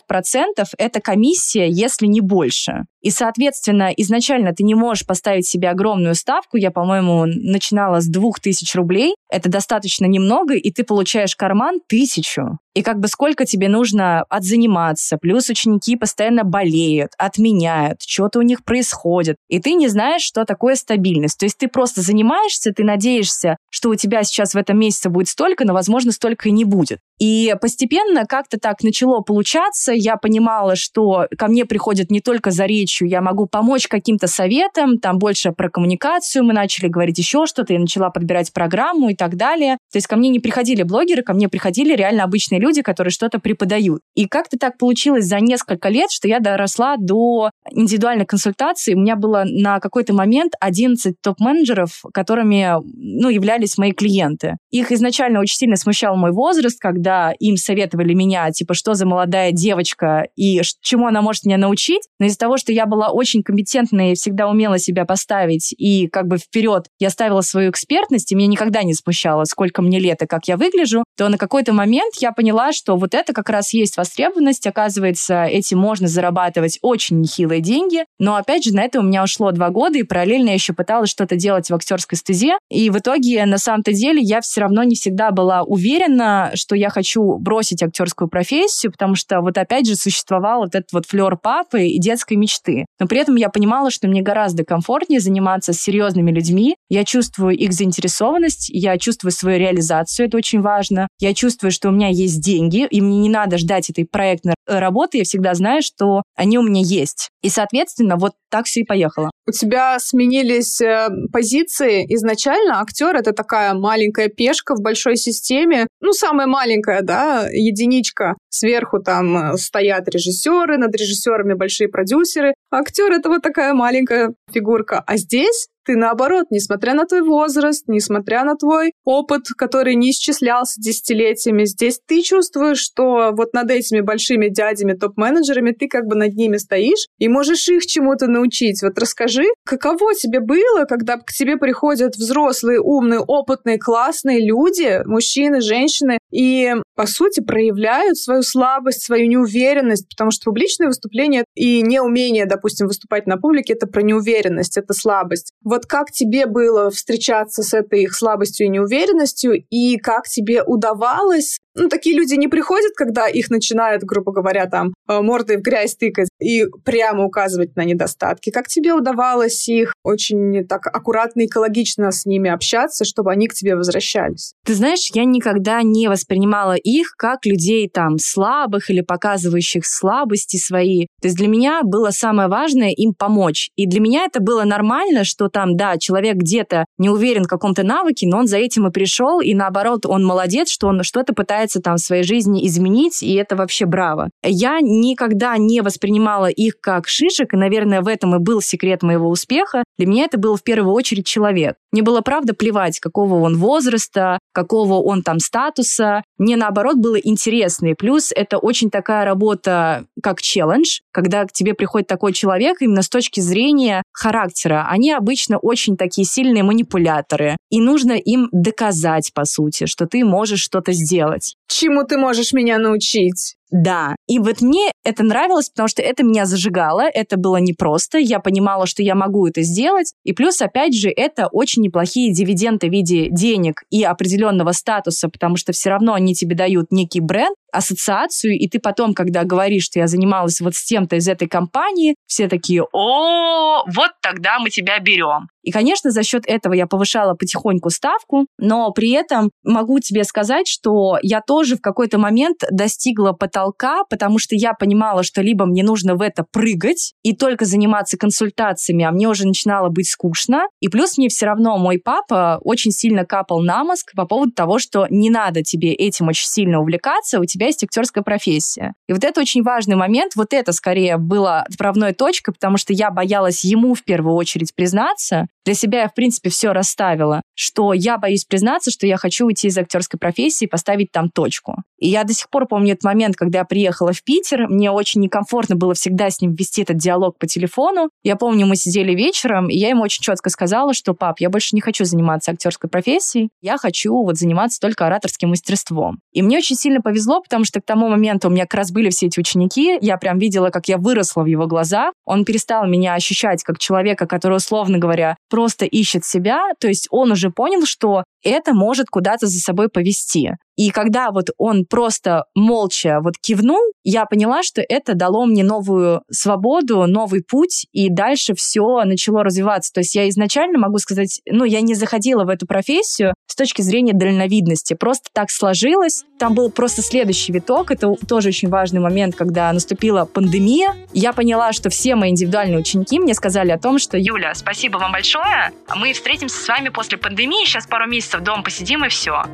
[0.78, 2.86] это комиссия, если не больше.
[3.06, 6.58] И, соответственно, изначально ты не можешь поставить себе огромную ставку.
[6.58, 9.14] Я, по-моему, начинала с 2000 рублей.
[9.30, 12.58] Это достаточно немного, и ты получаешь карман тысячу.
[12.74, 18.66] И как бы сколько тебе нужно отзаниматься, плюс ученики постоянно болеют, отменяют, что-то у них
[18.66, 21.40] происходит, и ты не знаешь, что такое стабильность.
[21.40, 25.30] То есть ты просто занимаешься, ты надеешься, что у тебя сейчас в этом месяце будет
[25.30, 27.00] столько, но, возможно, столько и не будет.
[27.20, 29.94] И постепенно как-то так начало получаться.
[29.94, 34.98] Я понимала, что ко мне приходят не только за речью, я могу помочь каким-то советам,
[35.00, 39.36] там больше про коммуникацию мы начали говорить еще что-то, я начала подбирать программу и так
[39.36, 39.78] далее.
[39.92, 43.40] То есть ко мне не приходили блогеры, ко мне приходили реально обычные люди, которые что-то
[43.40, 44.02] преподают.
[44.16, 48.94] И как-то так получилось за несколько лет, что я доросла до индивидуальной консультации.
[48.94, 54.58] У меня было на какой-то момент 11 топ-менеджеров, которыми ну, являлись мои клиенты.
[54.72, 59.06] Их изначально очень сильно смущал мой возраст, когда когда им советовали меня, типа, что за
[59.06, 62.02] молодая девочка и чему она может меня научить.
[62.20, 66.26] Но из-за того, что я была очень компетентной и всегда умела себя поставить, и как
[66.26, 70.26] бы вперед я ставила свою экспертность, и меня никогда не смущало, сколько мне лет и
[70.26, 73.98] как я выгляжу, то на какой-то момент я поняла, что вот это как раз есть
[73.98, 74.66] востребованность.
[74.66, 78.06] Оказывается, этим можно зарабатывать очень нехилые деньги.
[78.18, 81.12] Но опять же, на это у меня ушло два года, и параллельно я еще пыталась
[81.12, 82.58] что-то делать в актерской стезе.
[82.72, 86.90] И в итоге, на самом-то деле, я все равно не всегда была уверена, что я
[86.96, 91.88] хочу бросить актерскую профессию, потому что вот опять же существовал вот этот вот флер папы
[91.88, 92.86] и детской мечты.
[93.00, 96.76] Но при этом я понимала, что мне гораздо комфортнее заниматься с серьезными людьми.
[96.90, 101.08] Я чувствую их заинтересованность, я чувствую свою реализацию, это очень важно.
[101.20, 105.20] Я чувствую, что у меня есть деньги, и мне не надо ждать этой проектной работы,
[105.20, 107.30] я всегда знаю, что они у меня есть.
[107.42, 109.32] И, соответственно, вот так все и поехало.
[109.48, 112.06] У тебя сменились э, позиции.
[112.16, 115.88] Изначально актер это такая маленькая пешка в большой системе.
[116.02, 118.36] Ну, самая маленькая, да, единичка.
[118.50, 122.56] Сверху там э, стоят режиссеры, над режиссерами большие продюсеры.
[122.72, 125.04] Актер это вот такая маленькая фигурка.
[125.06, 130.82] А здесь ты наоборот, несмотря на твой возраст, несмотря на твой опыт, который не исчислялся
[130.82, 136.34] десятилетиями, здесь ты чувствуешь, что вот над этими большими дядями, топ-менеджерами, ты как бы над
[136.34, 138.82] ними стоишь и можешь их чему-то научить.
[138.82, 145.62] Вот расскажи, каково тебе было, когда к тебе приходят взрослые, умные, опытные, классные люди, мужчины,
[145.62, 152.46] женщины, и, по сути, проявляют свою слабость, свою неуверенность, потому что публичное выступление и неумение,
[152.46, 155.52] допустим, выступать на публике— это про неуверенность, это слабость.
[155.64, 161.60] Вот как тебе было встречаться с этой их слабостью и неуверенностью, и как тебе удавалось
[161.76, 165.96] Ну, такие люди не приходят, когда их начинают, грубо говоря, там, э, мордой в грязь
[165.96, 168.50] тыкать и прямо указывать на недостатки.
[168.50, 173.76] Как тебе удавалось их очень так аккуратно, экологично с ними общаться, чтобы они к тебе
[173.76, 174.54] возвращались?
[174.66, 181.08] Ты знаешь, я никогда не воспринимала их как людей там слабых или показывающих слабости свои.
[181.22, 183.70] То есть для меня было самое важное им помочь.
[183.76, 187.84] И для меня это было нормально, что там, да, человек где-то не уверен в каком-то
[187.84, 191.65] навыке, но он за этим и пришел, и наоборот, он молодец, что он что-то пытается
[191.82, 194.30] там в своей жизни изменить, и это вообще браво.
[194.44, 199.30] Я никогда не воспринимала их как шишек, и, наверное, в этом и был секрет моего
[199.30, 199.84] успеха.
[199.98, 201.76] Для меня это был в первую очередь человек.
[201.92, 206.24] Мне было, правда, плевать, какого он возраста, какого он там статуса.
[206.38, 207.88] Мне, наоборот, было интересно.
[207.88, 213.02] И плюс это очень такая работа, как челлендж, когда к тебе приходит такой человек именно
[213.02, 214.88] с точки зрения характера.
[214.90, 217.56] Они обычно очень такие сильные манипуляторы.
[217.70, 221.55] И нужно им доказать, по сути, что ты можешь что-то сделать.
[221.68, 223.56] Чему ты можешь меня научить?
[223.72, 224.16] Да.
[224.28, 228.86] И вот мне это нравилось, потому что это меня зажигало, это было непросто, я понимала,
[228.86, 230.14] что я могу это сделать.
[230.24, 235.58] И плюс, опять же, это очень неплохие дивиденды в виде денег и определенного статуса, потому
[235.58, 240.00] что все равно они тебе дают некий бренд, ассоциацию, и ты потом, когда говоришь, что
[240.00, 245.00] я занималась вот с тем-то из этой компании, все такие, о, вот тогда мы тебя
[245.00, 245.48] берем.
[245.66, 250.68] И, конечно, за счет этого я повышала потихоньку ставку, но при этом могу тебе сказать,
[250.68, 255.84] что я тоже в какой-то момент достигла потолка, потому что я понимала, что либо мне
[255.84, 260.68] нужно в это прыгать и только заниматься консультациями, а мне уже начинало быть скучно.
[260.82, 264.78] И плюс мне все равно мой папа очень сильно капал на мозг по поводу того,
[264.78, 268.94] что не надо тебе этим очень сильно увлекаться, у тебя есть актерская профессия.
[269.08, 273.12] И вот это очень важный момент, вот это скорее было отправной точкой, потому что я
[273.12, 278.18] боялась ему в первую очередь признаться, для себя я, в принципе, все расставила, что я
[278.18, 281.78] боюсь признаться, что я хочу уйти из актерской профессии и поставить там точку.
[281.98, 284.68] И я до сих пор помню этот момент, когда я приехала в Питер.
[284.68, 288.10] Мне очень некомфортно было всегда с ним вести этот диалог по телефону.
[288.24, 291.76] Я помню, мы сидели вечером, и я ему очень четко сказала, что, пап, я больше
[291.76, 296.20] не хочу заниматься актерской профессией, я хочу вот заниматься только ораторским мастерством.
[296.32, 299.10] И мне очень сильно повезло, потому что к тому моменту у меня как раз были
[299.10, 302.14] все эти ученики, я прям видела, как я выросла в его глазах.
[302.26, 307.32] Он перестал меня ощущать как человека, который, условно говоря, просто ищет себя, то есть он
[307.32, 310.52] уже понял, что это может куда-то за собой повести.
[310.76, 316.22] И когда вот он просто молча вот кивнул, я поняла, что это дало мне новую
[316.32, 319.92] свободу, новый путь, и дальше все начало развиваться.
[319.94, 323.82] То есть я изначально могу сказать, ну, я не заходила в эту профессию с точки
[323.82, 324.94] зрения дальновидности.
[324.94, 326.24] Просто так сложилось.
[326.38, 327.92] Там был просто следующий виток.
[327.92, 330.96] Это тоже очень важный момент, когда наступила пандемия.
[331.14, 335.14] Я поняла, что все мои индивидуальные ученики мне сказали о том, что Юля, спасибо вам
[335.14, 335.72] большое.
[335.96, 337.66] Мы встретимся с вами после пандемии.
[337.66, 339.46] Сейчас пару месяцев дома посидим и все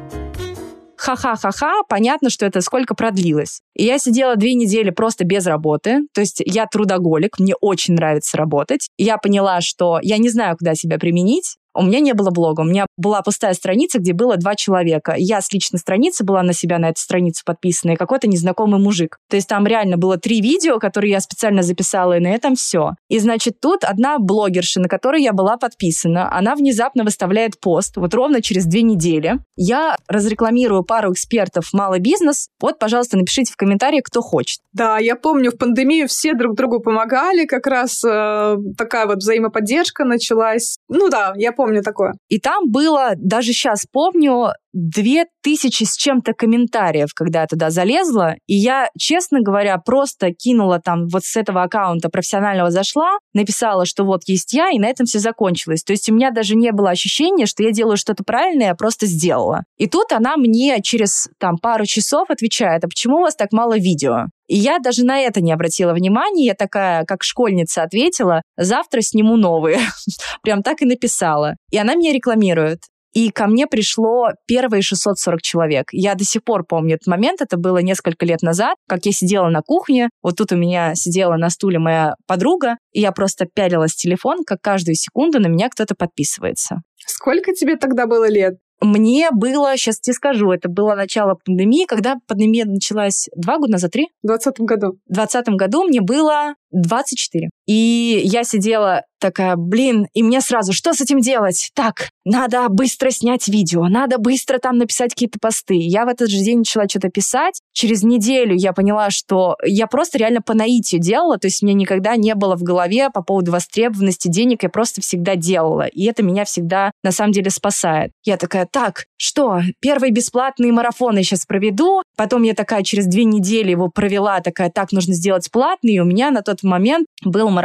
[1.01, 3.61] ха-ха-ха-ха, понятно, что это сколько продлилось.
[3.75, 8.37] И я сидела две недели просто без работы, то есть я трудоголик, мне очень нравится
[8.37, 8.89] работать.
[8.97, 12.65] Я поняла, что я не знаю, куда себя применить, у меня не было блога, у
[12.65, 15.15] меня была пустая страница, где было два человека.
[15.17, 19.17] Я с личной страницы была на себя на эту страницу подписана, и какой-то незнакомый мужик.
[19.29, 22.91] То есть там реально было три видео, которые я специально записала, и на этом все.
[23.09, 28.13] И значит, тут одна блогерша, на которой я была подписана, она внезапно выставляет пост, вот
[28.13, 29.39] ровно через две недели.
[29.55, 32.47] Я разрекламирую пару экспертов «Малый бизнес».
[32.59, 34.59] Вот, пожалуйста, напишите в комментариях, кто хочет.
[34.73, 40.05] Да, я помню, в пандемию все друг другу помогали, как раз э, такая вот взаимоподдержка
[40.05, 40.77] началась.
[40.89, 42.13] Ну да, я помню такое.
[42.27, 48.35] И там было, даже сейчас помню, две тысячи с чем-то комментариев, когда я туда залезла.
[48.47, 54.03] И я, честно говоря, просто кинула там вот с этого аккаунта профессионального зашла, написала, что
[54.05, 55.83] вот есть я, и на этом все закончилось.
[55.83, 59.05] То есть у меня даже не было ощущения, что я делаю что-то правильное, я просто
[59.05, 59.63] сделала.
[59.77, 63.77] И тут она мне через там пару часов отвечает, а почему у вас так мало
[63.77, 64.27] видео?
[64.51, 66.47] И я даже на это не обратила внимания.
[66.47, 69.79] Я такая, как школьница, ответила, завтра сниму новые.
[70.43, 71.55] Прям так и написала.
[71.71, 72.79] И она меня рекламирует.
[73.13, 75.85] И ко мне пришло первые 640 человек.
[75.93, 79.47] Я до сих пор помню этот момент, это было несколько лет назад, как я сидела
[79.47, 83.91] на кухне, вот тут у меня сидела на стуле моя подруга, и я просто пялилась
[83.91, 86.81] в телефон, как каждую секунду на меня кто-то подписывается.
[87.05, 88.55] Сколько тебе тогда было лет?
[88.81, 93.91] Мне было, сейчас тебе скажу, это было начало пандемии, когда пандемия началась два года назад,
[93.91, 94.09] три?
[94.23, 94.97] В двадцатом году.
[95.07, 97.49] В двадцатом году мне было 24.
[97.71, 101.69] И я сидела такая, блин, и мне сразу, что с этим делать?
[101.75, 105.75] Так, надо быстро снять видео, надо быстро там написать какие-то посты.
[105.75, 107.61] Я в этот же день начала что-то писать.
[107.71, 112.15] Через неделю я поняла, что я просто реально по наитию делала, то есть мне никогда
[112.15, 115.85] не было в голове по поводу востребованности денег, я просто всегда делала.
[115.85, 118.11] И это меня всегда на самом деле спасает.
[118.25, 123.23] Я такая, так, что, первый бесплатный марафон я сейчас проведу, потом я такая через две
[123.23, 127.49] недели его провела, такая, так, нужно сделать платный, и у меня на тот момент был
[127.49, 127.60] марафон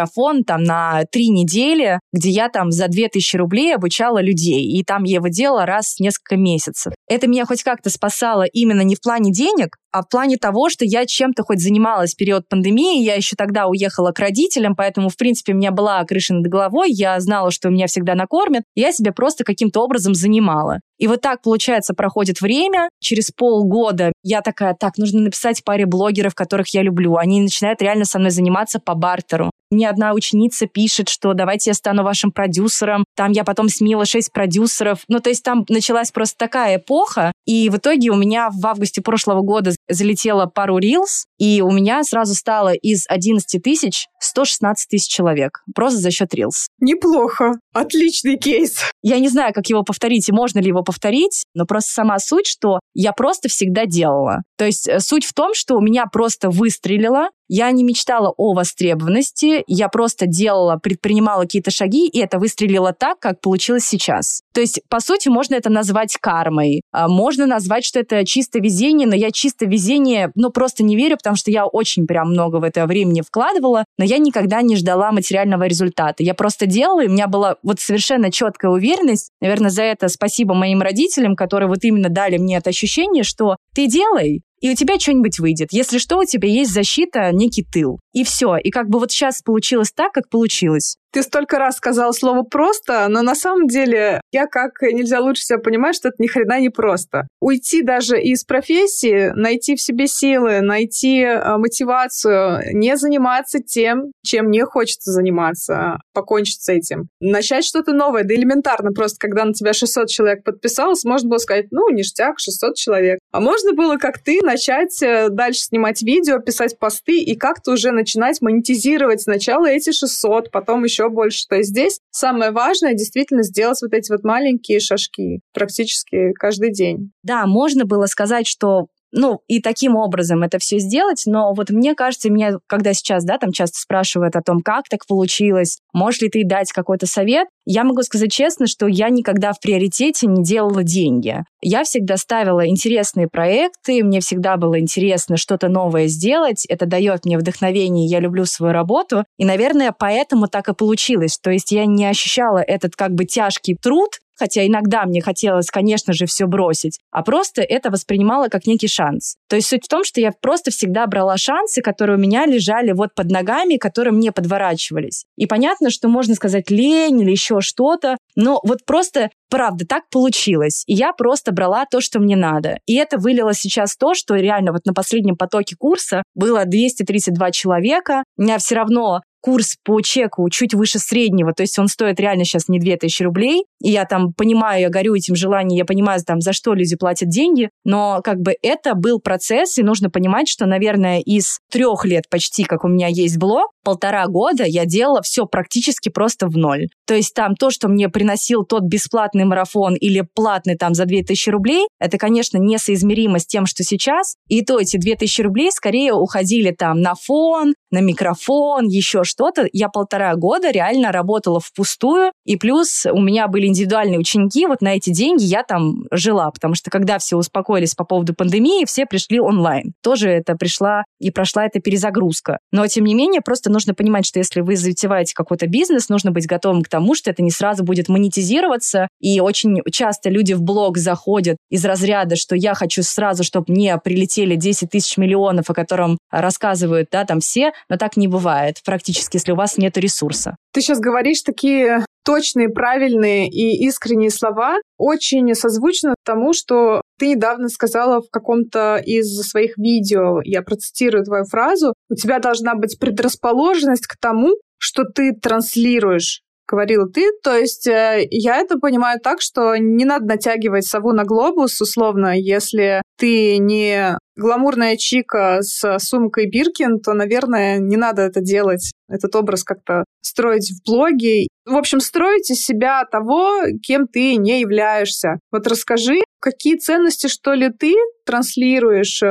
[0.47, 5.17] там на три недели где я там за 2000 рублей обучала людей, и там я
[5.17, 6.93] его делала раз в несколько месяцев.
[7.09, 10.85] Это меня хоть как-то спасало именно не в плане денег, а в плане того, что
[10.85, 15.17] я чем-то хоть занималась в период пандемии, я еще тогда уехала к родителям, поэтому, в
[15.17, 19.13] принципе, у меня была крыша над головой, я знала, что меня всегда накормят, я себя
[19.13, 20.81] просто каким-то образом занимала.
[20.99, 22.89] И вот так, получается, проходит время.
[23.01, 27.17] Через полгода я такая, так, нужно написать паре блогеров, которых я люблю.
[27.17, 29.51] Они начинают реально со мной заниматься по бартеру.
[29.71, 33.05] Мне одна ученица пишет, что давайте я стану вашим продюсером.
[33.17, 35.01] Там я потом смела шесть продюсеров.
[35.09, 37.33] Ну, то есть там началась просто такая эпоха.
[37.47, 42.03] И в итоге у меня в августе прошлого года залетело пару рилс, и у меня
[42.05, 45.63] сразу стало из 11 тысяч 116 тысяч человек.
[45.75, 46.67] Просто за счет рилс.
[46.81, 47.53] Неплохо.
[47.73, 48.81] Отличный кейс.
[49.03, 52.47] Я не знаю, как его повторить и можно ли его повторить, но просто сама суть,
[52.47, 54.43] что я просто всегда делала.
[54.57, 58.55] То есть э, суть в том, что у меня просто выстрелило, я не мечтала о
[58.55, 64.43] востребованности, я просто делала, предпринимала какие-то шаги, и это выстрелило так, как получилось сейчас.
[64.53, 66.83] То есть, по сути, можно это назвать кармой.
[66.93, 71.17] А, можно назвать, что это чисто везение, но я чисто везение, ну, просто не верю,
[71.17, 75.13] потому что я очень прям много в это времени вкладывала, но я никогда не ждала
[75.13, 76.23] материального результата.
[76.23, 79.31] Я просто делала, и у меня была вот совершенно четкая уверенность.
[79.41, 83.87] Наверное, за это спасибо моим родителям, которые вот именно дали мне это ощущение, что ты
[83.87, 85.69] делай, и у тебя что-нибудь выйдет.
[85.71, 88.01] Если что, у тебя есть защита, некий тыл.
[88.13, 88.57] И все.
[88.57, 90.97] И как бы вот сейчас получилось так, как получилось.
[91.13, 95.59] Ты столько раз сказал слово «просто», но на самом деле я как нельзя лучше себя
[95.59, 97.27] понимаю, что это ни хрена не просто.
[97.41, 104.51] Уйти даже из профессии, найти в себе силы, найти э, мотивацию, не заниматься тем, чем
[104.51, 107.09] не хочется заниматься, покончить с этим.
[107.21, 111.67] Начать что-то новое, да элементарно, просто когда на тебя 600 человек подписалось, можно было сказать,
[111.71, 113.19] ну, ништяк, 600 человек.
[113.33, 117.91] А можно было, как ты, начать э, дальше снимать видео, писать посты и как-то уже
[117.91, 121.47] начинать монетизировать сначала эти 600, потом еще больше.
[121.49, 127.13] То есть здесь самое важное действительно сделать вот эти вот маленькие шажки практически каждый день.
[127.23, 131.95] Да, можно было сказать, что ну, и таким образом это все сделать, но вот мне
[131.95, 136.29] кажется, меня, когда сейчас, да, там часто спрашивают о том, как так получилось, можешь ли
[136.29, 140.83] ты дать какой-то совет, я могу сказать честно, что я никогда в приоритете не делала
[140.83, 141.43] деньги.
[141.63, 147.39] Я всегда ставила интересные проекты, мне всегда было интересно что-то новое сделать, это дает мне
[147.39, 151.39] вдохновение, я люблю свою работу, и, наверное, поэтому так и получилось.
[151.39, 156.13] То есть я не ощущала этот как бы тяжкий труд, хотя иногда мне хотелось, конечно
[156.13, 159.37] же, все бросить, а просто это воспринимала как некий шанс.
[159.49, 162.93] То есть суть в том, что я просто всегда брала шансы, которые у меня лежали
[162.93, 165.25] вот под ногами, которые мне подворачивались.
[165.37, 170.83] И понятно, что можно сказать лень или еще что-то, но вот просто Правда, так получилось.
[170.87, 172.79] И я просто брала то, что мне надо.
[172.87, 178.25] И это вылило сейчас то, что реально вот на последнем потоке курса было 232 человека.
[178.37, 182.45] У меня все равно курс по чеку чуть выше среднего, то есть он стоит реально
[182.45, 186.41] сейчас не 2000 рублей, и я там понимаю, я горю этим желанием, я понимаю, там,
[186.41, 190.67] за что люди платят деньги, но как бы это был процесс, и нужно понимать, что,
[190.67, 195.47] наверное, из трех лет почти, как у меня есть блог, полтора года я делала все
[195.47, 196.89] практически просто в ноль.
[197.07, 201.51] То есть там то, что мне приносил тот бесплатный марафон или платный там за 2000
[201.51, 204.35] рублей, это, конечно, несоизмеримо с тем, что сейчас.
[204.49, 209.69] И то эти 2000 рублей скорее уходили там на фон, на микрофон, еще что-то.
[209.73, 214.97] Я полтора года реально работала впустую, и плюс у меня были индивидуальные ученики, вот на
[214.97, 219.39] эти деньги я там жила, потому что когда все успокоились по поводу пандемии, все пришли
[219.39, 219.93] онлайн.
[220.03, 222.59] Тоже это пришла и прошла эта перезагрузка.
[222.73, 226.47] Но, тем не менее, просто нужно понимать, что если вы затеваете какой-то бизнес, нужно быть
[226.47, 230.97] готовым к тому, что это не сразу будет монетизироваться, и очень часто люди в блог
[230.97, 236.19] заходят из разряда, что я хочу сразу, чтобы мне прилетели 10 тысяч миллионов, о котором
[236.31, 240.57] рассказывают, да, там все, но так не бывает практически, если у вас нет ресурса.
[240.73, 247.69] Ты сейчас говоришь такие точные, правильные и искренние слова, очень созвучно тому, что ты недавно
[247.69, 254.07] сказала в каком-то из своих видео, я процитирую твою фразу, у тебя должна быть предрасположенность
[254.07, 257.31] к тому, что ты транслируешь говорила ты.
[257.43, 262.39] То есть э, я это понимаю так, что не надо натягивать сову на глобус, условно,
[262.39, 268.93] если ты не гламурная чика с сумкой Биркин, то, наверное, не надо это делать.
[269.09, 271.47] Этот образ как-то строить в блоге.
[271.65, 275.39] В общем, строить из себя того, кем ты не являешься.
[275.51, 277.93] Вот расскажи, какие ценности, что ли, ты
[278.25, 279.27] транслируешь, э,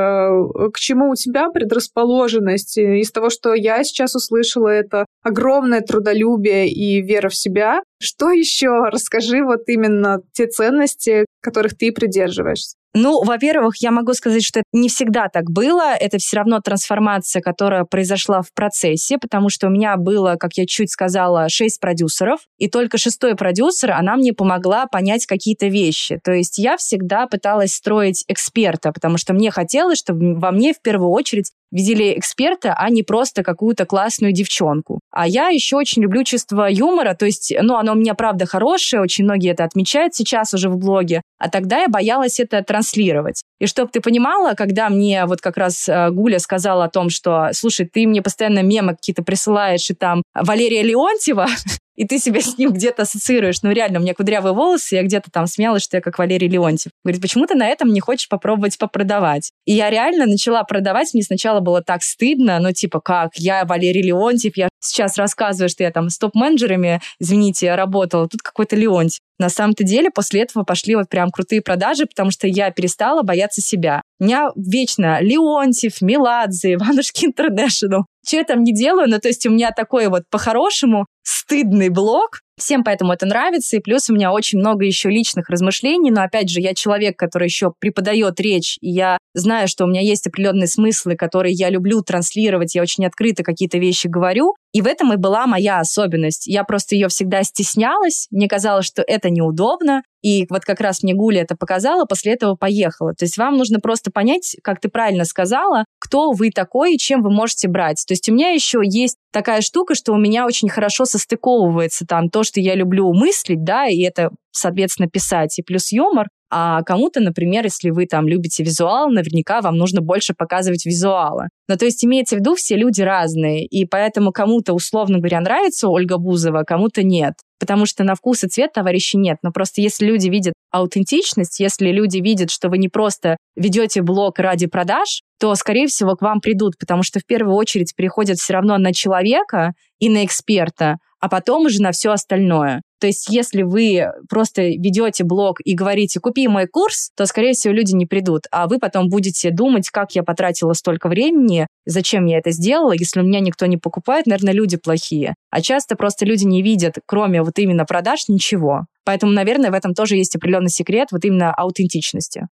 [0.70, 2.76] к чему у тебя предрасположенность.
[2.76, 7.80] Из того, что я сейчас услышала, это огромное трудолюбие и вера в себя.
[8.02, 8.90] Что еще?
[8.92, 12.76] Расскажи вот именно те ценности, которых ты придерживаешься.
[12.98, 15.94] Ну, во-первых, я могу сказать, что это не всегда так было.
[15.94, 20.64] Это все равно трансформация, которая произошла в процессе, потому что у меня было, как я
[20.64, 26.18] чуть сказала, шесть продюсеров, и только шестой продюсер, она мне помогла понять какие-то вещи.
[26.24, 30.80] То есть я всегда пыталась строить эксперта, потому что мне хотелось, чтобы во мне в
[30.80, 35.00] первую очередь видели эксперта, а не просто какую-то классную девчонку.
[35.10, 39.02] А я еще очень люблю чувство юмора, то есть, ну, оно у меня, правда, хорошее,
[39.02, 43.42] очень многие это отмечают сейчас уже в блоге, а тогда я боялась это транслировать.
[43.58, 47.50] И чтобы ты понимала, когда мне вот как раз э, Гуля сказала о том, что,
[47.52, 51.46] слушай, ты мне постоянно мемы какие-то присылаешь, и там Валерия Леонтьева,
[51.96, 53.62] и ты себя с ним где-то ассоциируешь.
[53.62, 56.92] Ну, реально, у меня кудрявые волосы, я где-то там смеялась, что я как Валерий Леонтьев.
[57.04, 59.50] Говорит, почему ты на этом не хочешь попробовать попродавать?
[59.64, 64.02] И я реально начала продавать, мне сначала было так стыдно, ну, типа, как, я Валерий
[64.02, 69.20] Леонтьев, я сейчас рассказываю, что я там с топ-менеджерами, извините, работала, тут какой-то Леонтьев.
[69.38, 73.60] На самом-то деле после этого пошли вот прям крутые продажи, потому что я перестала бояться
[73.60, 74.02] себя.
[74.18, 78.06] У меня вечно Леонтьев, Меладзе, Иванушки Интернешнл.
[78.26, 82.40] Что я там не делаю, но то есть у меня такой вот по-хорошему стыдный блог,
[82.58, 86.48] Всем поэтому это нравится, и плюс у меня очень много еще личных размышлений, но опять
[86.48, 90.66] же, я человек, который еще преподает речь, и я знаю, что у меня есть определенные
[90.66, 95.16] смыслы, которые я люблю транслировать, я очень открыто какие-то вещи говорю, и в этом и
[95.16, 96.46] была моя особенность.
[96.46, 101.14] Я просто ее всегда стеснялась, мне казалось, что это неудобно, и вот как раз мне
[101.14, 103.14] Гуля это показала, после этого поехала.
[103.14, 107.22] То есть вам нужно просто понять, как ты правильно сказала, кто вы такой и чем
[107.22, 108.02] вы можете брать.
[108.08, 112.28] То есть у меня еще есть такая штука, что у меня очень хорошо состыковывается там
[112.28, 116.26] то, что я люблю мыслить, да, и это, соответственно, писать, и плюс юмор.
[116.50, 121.48] А кому-то, например, если вы там любите визуал, наверняка вам нужно больше показывать визуала.
[121.68, 125.88] Но то есть имеется в виду, все люди разные, и поэтому кому-то, условно говоря, нравится
[125.88, 127.34] Ольга Бузова, кому-то нет.
[127.58, 129.38] Потому что на вкус и цвет товарищей нет.
[129.42, 134.38] Но просто если люди видят аутентичность, если люди видят, что вы не просто ведете блог
[134.38, 138.52] ради продаж, то, скорее всего, к вам придут, потому что в первую очередь приходят все
[138.52, 142.82] равно на человека и на эксперта, а потом уже на все остальное.
[143.00, 147.74] То есть, если вы просто ведете блог и говорите, купи мой курс, то, скорее всего,
[147.74, 148.44] люди не придут.
[148.50, 152.92] А вы потом будете думать, как я потратила столько времени, зачем я это сделала.
[152.92, 155.34] Если у меня никто не покупает, наверное, люди плохие.
[155.50, 158.86] А часто просто люди не видят, кроме вот именно продаж, ничего.
[159.04, 162.48] Поэтому, наверное, в этом тоже есть определенный секрет вот именно аутентичности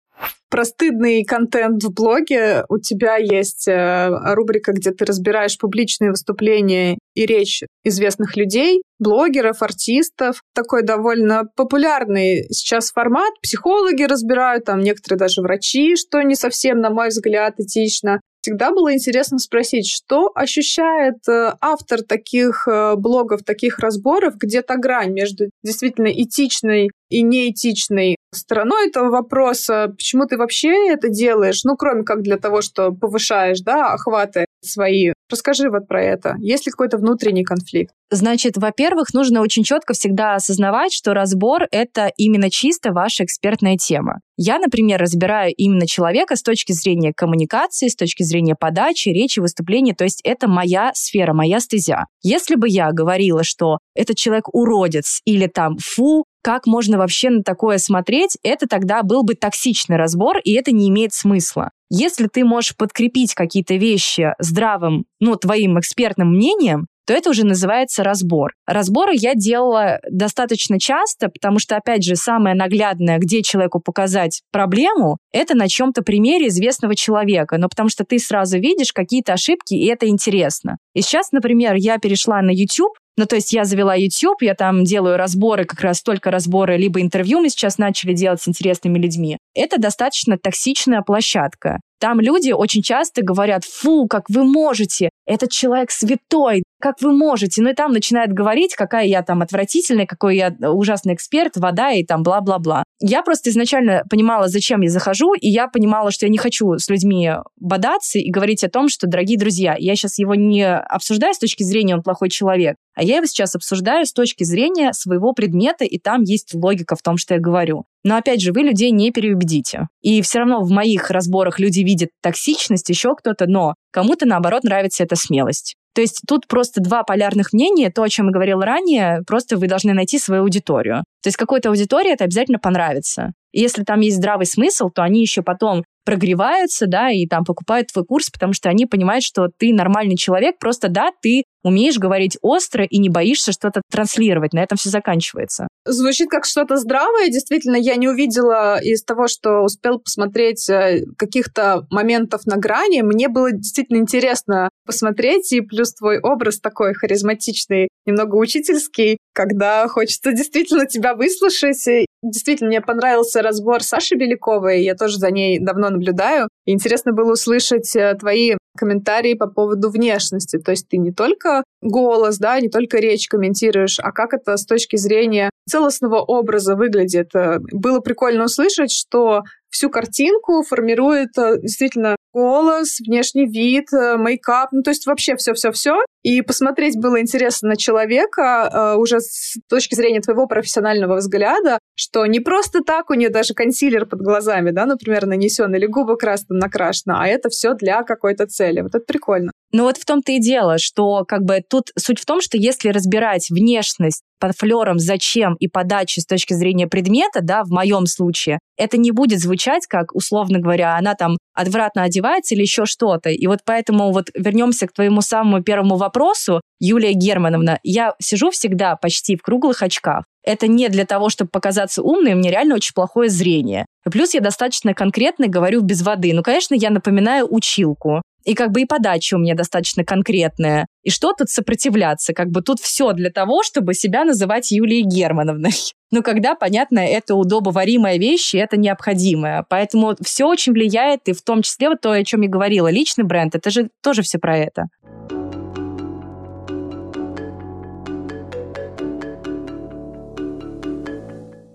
[0.53, 2.64] про стыдный контент в блоге.
[2.68, 9.62] У тебя есть э, рубрика, где ты разбираешь публичные выступления и речь известных людей, блогеров,
[9.62, 10.42] артистов.
[10.55, 13.32] Такой довольно популярный сейчас формат.
[13.42, 18.20] Психологи разбирают, там некоторые даже врачи, что не совсем, на мой взгляд, этично.
[18.42, 24.76] Всегда было интересно спросить, что ощущает э, автор таких э, блогов, таких разборов, где то
[24.76, 31.76] грань между действительно этичной и неэтичной стороной этого вопроса, почему ты вообще это делаешь, ну,
[31.76, 35.12] кроме как для того, что повышаешь, да, охваты свои.
[35.30, 36.34] Расскажи вот про это.
[36.38, 37.95] Есть ли какой-то внутренний конфликт?
[38.11, 44.20] Значит, во-первых, нужно очень четко всегда осознавать, что разбор— это именно чисто ваша экспертная тема.
[44.36, 49.95] Я, например, разбираю именно человека с точки зрения коммуникации, с точки зрения подачи, речи, выступления,
[49.95, 52.05] то есть это моя сфера, моя стезя.
[52.22, 57.43] Если бы я говорила, что этот человек уродец или там фу, как можно вообще на
[57.43, 61.70] такое смотреть, это тогда был бы токсичный разбор, и это не имеет смысла.
[61.90, 68.05] Если ты можешь подкрепить какие-то вещи здравым, ну, твоим экспертным мнением, то это уже называется
[68.05, 68.53] разбор.
[68.66, 75.18] Разборы я делала достаточно часто, потому что, опять же, самое наглядное, где человеку показать проблему,
[75.32, 77.59] это на чем-то примере известного человека.
[77.59, 80.76] Но потому что ты сразу видишь какие-то ошибки, и это интересно.
[80.95, 84.84] И сейчас, например, я перешла на YouTube, ну, то есть я завела YouTube, я там
[84.84, 89.38] делаю разборы, как раз только разборы, либо интервью мы сейчас начали делать с интересными людьми.
[89.54, 91.80] Это достаточно токсичная площадка.
[92.03, 97.62] Там люди очень часто говорят, фу, как вы можете, этот человек святой, как вы можете.
[97.62, 102.05] Ну и там начинает говорить, какая я там отвратительная, какой я ужасный эксперт, вода и
[102.05, 102.82] там бла-бла-бла.
[102.98, 106.88] Я просто изначально понимала, зачем я захожу, и я понимала, что я не хочу с
[106.88, 111.38] людьми бодаться и говорить о том, что, дорогие друзья, я сейчас его не обсуждаю с
[111.38, 115.84] точки зрения, он плохой человек, а я его сейчас обсуждаю с точки зрения своего предмета,
[115.84, 117.84] и там есть логика в том, что я говорю.
[118.05, 119.88] Но опять же, вы людей не переубедите.
[120.00, 125.05] И все равно в моих разборах люди видят токсичность, еще кто-то, но кому-то, наоборот, нравится
[125.05, 125.76] эта смелость.
[125.94, 129.68] То есть тут просто два полярных мнения, то, о чем я говорила ранее, просто вы
[129.68, 131.05] должны найти свою аудиторию.
[131.22, 133.32] То есть какой-то аудитории это обязательно понравится.
[133.53, 137.88] И если там есть здравый смысл, то они еще потом прогреваются, да, и там покупают
[137.92, 142.38] твой курс, потому что они понимают, что ты нормальный человек, просто да, ты умеешь говорить
[142.42, 144.53] остро и не боишься что-то транслировать.
[144.53, 145.68] На этом все заканчивается.
[145.84, 147.28] Звучит как что-то здравое.
[147.28, 153.03] Действительно, я не увидела из того, что успел посмотреть э, каких-то моментов на грани.
[153.03, 160.32] Мне было действительно интересно посмотреть, и плюс твой образ такой харизматичный, немного учительский, когда хочется
[160.32, 161.86] действительно тебя выслушать.
[162.22, 166.48] Действительно, мне понравился разбор Саши Беляковой, я тоже за ней давно наблюдаю.
[166.66, 170.58] И интересно было услышать э, твои комментарии по поводу внешности.
[170.58, 174.64] То есть ты не только голос, да, не только речь комментируешь, а как это с
[174.64, 177.34] точки зрения целостного образа выглядит.
[177.34, 179.42] Э, было прикольно услышать, что
[179.72, 185.96] всю картинку формирует э, действительно голос, внешний вид, э, мейкап, ну то есть вообще все-все-все.
[186.22, 192.26] И посмотреть было интересно на человека э, уже с точки зрения твоего профессионального взгляда, что
[192.26, 196.58] не просто так у нее даже консилер под глазами, да, например, нанесен, или губы красным
[196.58, 198.82] накрашено, а это все для какой-то цели.
[198.82, 199.50] Вот это прикольно.
[199.72, 202.90] Ну вот в том-то и дело, что как бы тут суть в том, что если
[202.90, 208.59] разбирать внешность под флером зачем и подачи с точки зрения предмета, да, в моем случае,
[208.76, 213.30] это не будет звучать как, условно говоря, она там отвратно одевается или еще что-то.
[213.30, 217.78] И вот поэтому вот вернемся к твоему самому первому вопросу, Юлия Германовна.
[217.84, 220.24] Я сижу всегда почти в круглых очках.
[220.45, 223.86] Это не для того, чтобы показаться умной, мне реально очень плохое зрение.
[224.11, 226.32] Плюс я достаточно конкретно говорю без воды.
[226.34, 228.22] Ну, конечно, я напоминаю училку.
[228.45, 230.86] И как бы и подача у меня достаточно конкретная.
[231.03, 232.32] И что тут сопротивляться?
[232.32, 235.72] Как бы тут все для того, чтобы себя называть Юлией Германовной.
[236.11, 239.64] Но когда, понятно, это удобоваримая вещь, и это необходимое.
[239.68, 243.24] Поэтому все очень влияет, и в том числе вот то, о чем я говорила, личный
[243.24, 244.88] бренд, это же тоже все про это.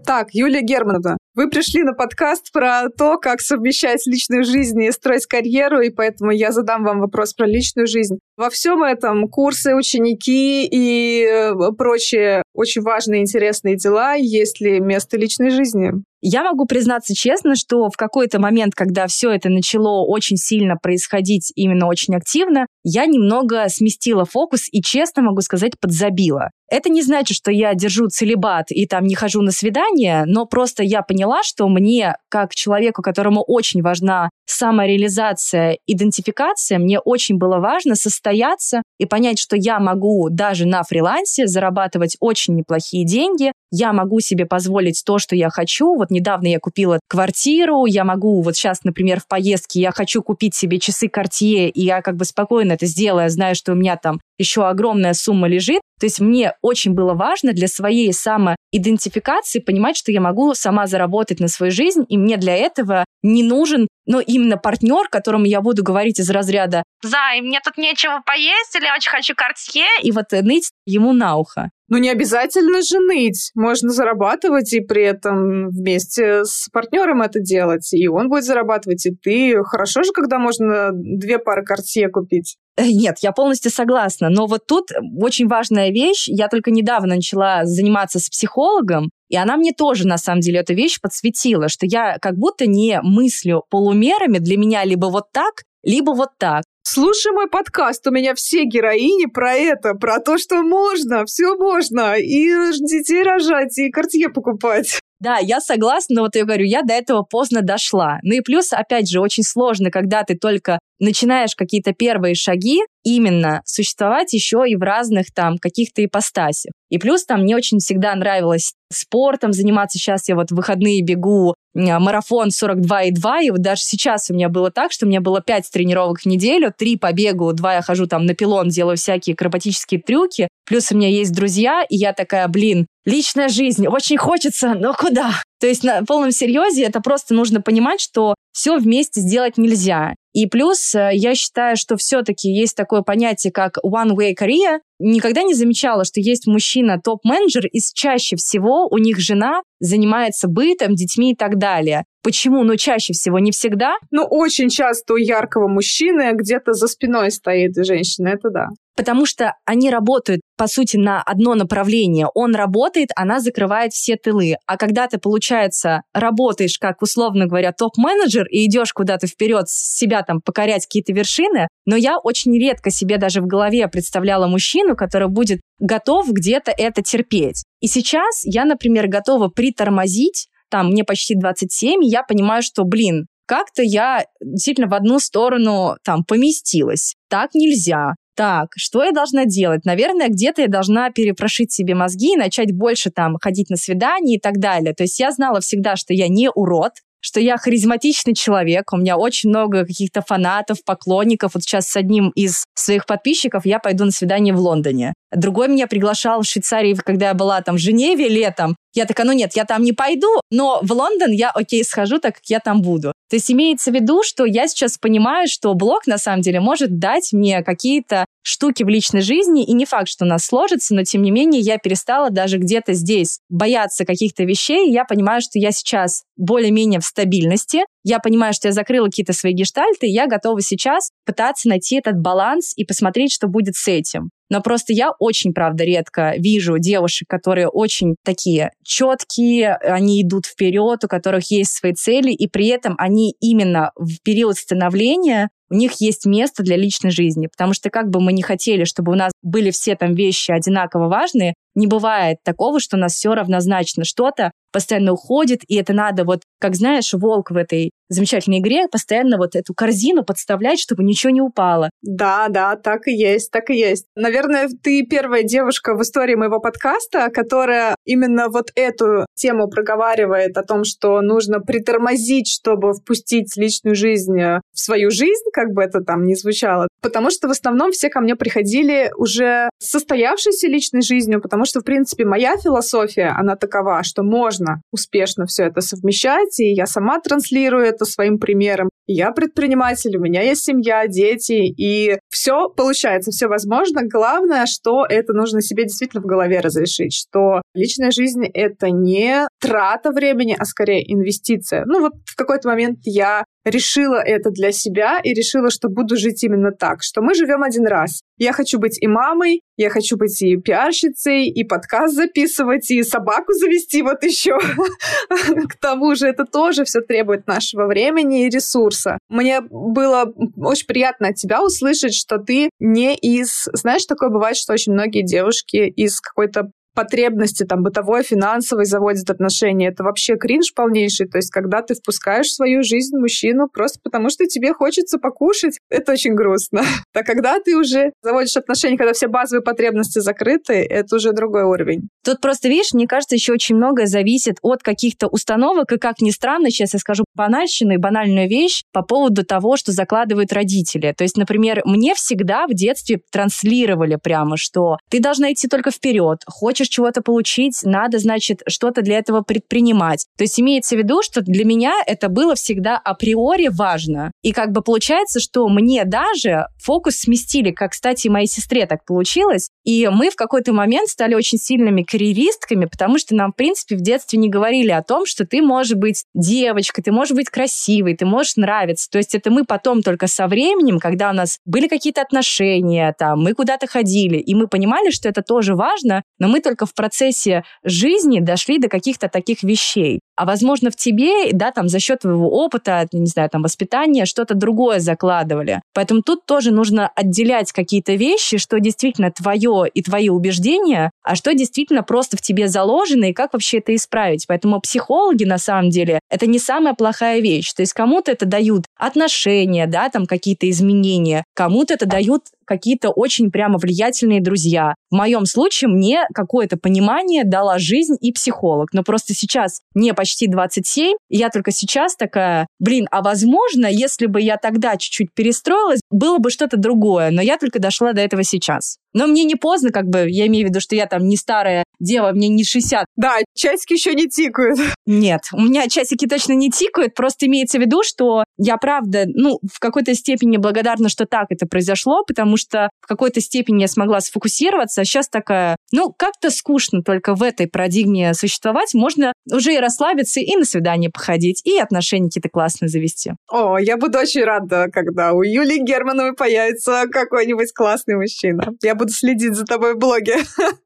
[0.07, 5.27] Так, Юлия Германовна, вы пришли на подкаст про то, как совмещать личную жизнь и строить
[5.27, 8.17] карьеру, и поэтому я задам вам вопрос про личную жизнь.
[8.37, 15.15] Во всем этом курсы, ученики и э, прочие очень важные интересные дела, есть ли место
[15.15, 15.91] личной жизни?
[16.21, 21.51] Я могу признаться честно, что в какой-то момент, когда все это начало очень сильно происходить,
[21.55, 26.49] именно очень активно, я немного сместила фокус и, честно могу сказать, подзабила.
[26.69, 30.83] Это не значит, что я держу целебат и там не хожу на свидание, но просто
[30.83, 37.95] я поняла, что мне, как человеку, которому очень важна самореализация, идентификация, мне очень было важно
[37.95, 44.19] состояться и понять, что я могу даже на фрилансе зарабатывать очень неплохие деньги, я могу
[44.19, 45.95] себе позволить то, что я хочу.
[45.95, 50.55] Вот недавно я купила квартиру, я могу вот сейчас, например, в поездке я хочу купить
[50.55, 54.19] себе часы Cartier, и я как бы спокойно это сделаю, знаю, что у меня там
[54.37, 55.81] еще огромная сумма лежит.
[55.99, 61.39] То есть мне очень было важно для своей самоидентификации понимать, что я могу сама заработать
[61.39, 65.83] на свою жизнь, и мне для этого не нужен, но именно партнер, которому я буду
[65.83, 70.31] говорить из разряда «Зай, мне тут нечего поесть, или я очень хочу картье», и вот
[70.31, 71.69] ныть ему на ухо.
[71.89, 73.51] Ну, не обязательно же ныть.
[73.55, 77.93] Можно зарабатывать и при этом вместе с партнером это делать.
[77.93, 79.63] И он будет зарабатывать, и ты.
[79.63, 82.57] Хорошо же, когда можно две пары картье купить.
[82.75, 84.29] Э, нет, я полностью согласна.
[84.29, 86.27] Но вот тут очень важная вещь.
[86.27, 90.73] Я только недавно начала заниматься с психологом, и она мне тоже, на самом деле, эту
[90.73, 94.39] вещь подсветила, что я как будто не мыслю полумерами.
[94.39, 96.63] Для меня либо вот так, либо вот так.
[96.89, 102.15] Слушай мой подкаст, у меня все героини про это, про то, что можно, все можно,
[102.15, 102.47] и
[102.79, 104.97] детей рожать, и картье покупать.
[105.19, 108.19] Да, я согласна, но вот я говорю, я до этого поздно дошла.
[108.23, 113.61] Ну и плюс, опять же, очень сложно, когда ты только начинаешь какие-то первые шаги, именно
[113.65, 116.71] существовать еще и в разных там каких-то ипостасях.
[116.89, 119.97] И плюс там мне очень всегда нравилось спортом заниматься.
[119.97, 124.71] Сейчас я вот в выходные бегу марафон 42,2, и вот даже сейчас у меня было
[124.71, 128.07] так, что у меня было 5 тренировок в неделю, 3 по бегу, 2 я хожу
[128.07, 132.47] там на пилон, делаю всякие акробатические трюки, плюс у меня есть друзья, и я такая,
[132.47, 135.31] блин, личная жизнь, очень хочется, но куда?
[135.59, 140.15] То есть на полном серьезе это просто нужно понимать, что все вместе сделать нельзя.
[140.37, 144.81] И плюс э, я считаю, что все-таки есть такое понятие, как one-way career.
[144.99, 150.93] Никогда не замечала, что есть мужчина топ-менеджер, и чаще всего у них жена занимается бытом,
[150.93, 152.03] детьми и так далее.
[152.21, 152.63] Почему?
[152.63, 153.95] Ну, чаще всего, не всегда.
[154.11, 158.67] Ну, очень часто у яркого мужчины где-то за спиной стоит женщина, это да.
[158.97, 162.27] Потому что они работают, по сути, на одно направление.
[162.33, 164.55] Он работает, она закрывает все тылы.
[164.65, 170.41] А когда ты, получается, работаешь, как, условно говоря, топ-менеджер и идешь куда-то вперед, себя там
[170.41, 175.61] покорять какие-то вершины, но я очень редко себе даже в голове представляла мужчину, который будет
[175.79, 177.63] готов где-то это терпеть.
[177.79, 183.27] И сейчас я, например, готова притормозить, там, мне почти 27, и я понимаю, что, блин,
[183.45, 187.15] как-то я действительно в одну сторону там поместилась.
[187.29, 188.15] Так нельзя.
[188.37, 189.83] Так, что я должна делать?
[189.83, 194.39] Наверное, где-то я должна перепрошить себе мозги и начать больше там ходить на свидания и
[194.39, 194.93] так далее.
[194.93, 199.17] То есть я знала всегда, что я не урод, что я харизматичный человек, у меня
[199.17, 201.55] очень много каких-то фанатов, поклонников.
[201.55, 205.13] Вот сейчас с одним из своих подписчиков я пойду на свидание в Лондоне.
[205.35, 208.75] Другой меня приглашал в Швейцарии, когда я была там в Женеве летом.
[208.97, 212.37] Я такая, ну нет, я там не пойду, но в Лондон я, окей, схожу, так
[212.37, 213.13] как я там буду.
[213.29, 216.97] То есть имеется в виду, что я сейчас понимаю, что блог на самом деле может
[216.97, 221.03] дать мне какие-то штуки в личной жизни, и не факт, что у нас сложится, но
[221.03, 224.89] тем не менее я перестала даже где-то здесь бояться каких-то вещей.
[224.91, 229.51] Я понимаю, что я сейчас более-менее в стабильности, я понимаю, что я закрыла какие-то свои
[229.51, 234.29] гештальты, и я готова сейчас пытаться найти этот баланс и посмотреть, что будет с этим.
[234.49, 241.03] Но просто я очень, правда, редко вижу девушек, которые очень такие четкие, они идут вперед,
[241.03, 245.93] у которых есть свои цели, и при этом они именно в период становления у них
[245.99, 247.47] есть место для личной жизни.
[247.47, 251.07] Потому что как бы мы не хотели, чтобы у нас были все там вещи одинаково
[251.07, 254.03] важные, не бывает такого, что у нас все равнозначно.
[254.03, 259.37] Что-то постоянно уходит, и это надо вот, как знаешь, волк в этой замечательной игре, постоянно
[259.37, 261.89] вот эту корзину подставлять, чтобы ничего не упало.
[262.01, 264.05] Да, да, так и есть, так и есть.
[264.15, 270.63] Наверное, ты первая девушка в истории моего подкаста, которая именно вот эту тему проговаривает о
[270.63, 276.25] том, что нужно притормозить, чтобы впустить личную жизнь в свою жизнь, как бы это там
[276.25, 276.87] ни звучало.
[277.01, 281.83] Потому что в основном все ко мне приходили уже состоявшейся личной жизнью, потому что, в
[281.83, 287.85] принципе, моя философия, она такова, что можно успешно все это совмещать, и я сама транслирую
[287.97, 288.89] это своим примером.
[289.07, 294.01] Я предприниматель, у меня есть семья, дети, и все получается, все возможно.
[294.03, 300.11] Главное, что это нужно себе действительно в голове разрешить, что личная жизнь— это не трата
[300.11, 301.83] времени, а скорее инвестиция.
[301.85, 306.43] Ну вот в какой-то момент я решила это для себя и решила, что буду жить
[306.43, 308.21] именно так, что мы живем один раз.
[308.37, 313.53] Я хочу быть и мамой, я хочу быть и пиарщицей, и подкаст записывать, и собаку
[313.53, 314.57] завести вот еще.
[314.59, 319.19] К тому же это тоже все требует нашего времени и ресурса.
[319.29, 323.69] Мне было очень приятно от тебя услышать, что ты не из...
[323.73, 329.89] Знаешь, такое бывает, что очень многие девушки из какой-то потребности там бытовой, финансовой заводят отношения.
[329.89, 331.27] Это вообще кринж полнейший.
[331.27, 335.77] То есть, когда ты впускаешь в свою жизнь мужчину просто потому, что тебе хочется покушать,
[335.91, 336.81] это очень грустно.
[337.13, 342.09] А когда ты уже заводишь отношения, когда все базовые потребности закрыты, это уже другой уровень.
[342.23, 346.29] Тут просто, видишь, мне кажется, еще очень многое зависит от каких-то установок, и как ни
[346.29, 351.13] странно, сейчас я скажу банальщину и банальную вещь по поводу того, что закладывают родители.
[351.17, 356.39] То есть, например, мне всегда в детстве транслировали прямо, что ты должна идти только вперед,
[356.45, 360.25] хочешь хочешь чего-то получить, надо, значит, что-то для этого предпринимать.
[360.37, 364.31] То есть имеется в виду, что для меня это было всегда априори важно.
[364.41, 369.69] И как бы получается, что мне даже фокус сместили, как, кстати, моей сестре так получилось.
[369.83, 374.01] И мы в какой-то момент стали очень сильными карьеристками, потому что нам, в принципе, в
[374.01, 378.25] детстве не говорили о том, что ты можешь быть девочкой, ты можешь быть красивой, ты
[378.25, 379.09] можешь нравиться.
[379.09, 383.41] То есть это мы потом только со временем, когда у нас были какие-то отношения, там,
[383.41, 386.93] мы куда-то ходили, и мы понимали, что это тоже важно, но мы только только в
[386.93, 390.19] процессе жизни дошли до каких-то таких вещей.
[390.37, 394.53] А возможно, в тебе, да, там за счет твоего опыта, не знаю, там воспитания, что-то
[394.53, 395.81] другое закладывали.
[395.93, 401.53] Поэтому тут тоже нужно отделять какие-то вещи, что действительно твое и твои убеждения, а что
[401.55, 404.45] действительно просто в тебе заложено и как вообще это исправить.
[404.47, 407.73] Поэтому психологи, на самом деле, это не самая плохая вещь.
[407.73, 413.49] То есть кому-то это дают отношения, да, там какие-то изменения, кому-то это дают какие-то очень
[413.49, 414.93] прямо влиятельные друзья.
[415.09, 418.89] В моем случае мне какое-то понимание дала жизнь и психолог.
[418.93, 424.25] Но просто сейчас мне почти 27, и я только сейчас такая, блин, а возможно, если
[424.25, 427.31] бы я тогда чуть-чуть перестроилась, было бы что-то другое.
[427.31, 428.97] Но я только дошла до этого сейчас.
[429.17, 431.83] Но мне не поздно, как бы, я имею в виду, что я там не старая
[431.99, 433.05] дева, мне не 60.
[433.15, 434.77] Да, часики еще не тикают.
[435.07, 439.57] Нет, у меня часики точно не тикают, просто имеется в виду, что я правда, ну,
[439.73, 444.21] в какой-то степени благодарна, что так это произошло, потому что в какой-то степени я смогла
[444.21, 449.79] сфокусироваться, а сейчас такая, ну, как-то скучно только в этой парадигме существовать, можно уже и
[449.79, 453.31] расслабиться, и на свидание походить, и отношения какие-то классные завести.
[453.49, 458.73] О, я буду очень рада, когда у Юлии Германовой появится какой-нибудь классный мужчина.
[458.83, 460.37] Я буду следить за тобой в блоге.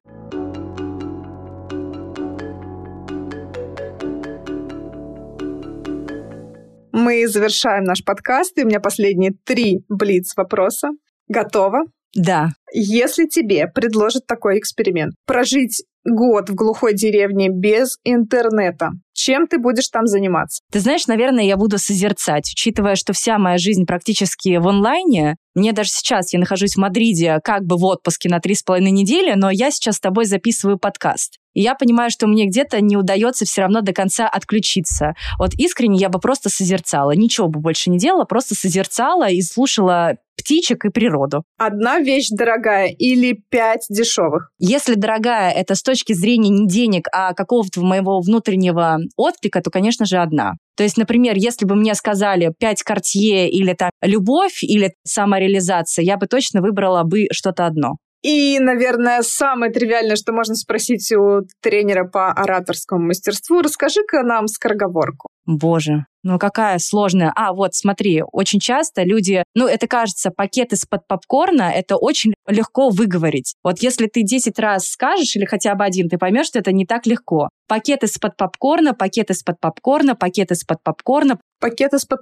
[6.91, 10.89] Мы завершаем наш подкаст, и у меня последние три блиц-вопроса.
[11.28, 11.86] Готово?
[12.15, 12.49] Да.
[12.74, 19.88] Если тебе предложат такой эксперимент, прожить год в глухой деревне без интернета, чем ты будешь
[19.88, 20.61] там заниматься?
[20.72, 25.38] Ты знаешь, наверное, я буду созерцать, учитывая, что вся моя жизнь практически в онлайне.
[25.54, 28.91] Мне даже сейчас, я нахожусь в Мадриде, как бы в отпуске на три с половиной
[28.91, 31.38] недели, но я сейчас с тобой записываю подкаст.
[31.54, 35.16] И я понимаю, что мне где-то не удается все равно до конца отключиться.
[35.38, 37.12] Вот искренне я бы просто созерцала.
[37.12, 41.43] Ничего бы больше не делала, просто созерцала и слушала птичек и природу.
[41.58, 44.52] Одна вещь дорогая или пять дешевых?
[44.60, 50.06] Если дорогая, это с точки зрения не денег, а какого-то моего внутреннего отклика, то, конечно
[50.06, 50.54] же, одна.
[50.82, 56.18] То есть, например, если бы мне сказали пять картье или там любовь или самореализация, я
[56.18, 57.98] бы точно выбрала бы что-то одно.
[58.24, 65.28] И, наверное, самое тривиальное, что можно спросить у тренера по ораторскому мастерству, расскажи-ка нам скороговорку.
[65.46, 67.32] Боже, ну какая сложная.
[67.36, 72.89] А, вот, смотри, очень часто люди, ну это кажется, пакет из-под попкорна, это очень легко
[72.89, 73.56] выговорить.
[73.64, 76.86] Вот если ты 10 раз скажешь или хотя бы один, ты поймешь, что это не
[76.86, 77.50] так легко.
[77.68, 81.39] Пакет из-под попкорна, пакет из-под попкорна, пакет из-под попкорна.
[81.60, 82.20] Пакет из-под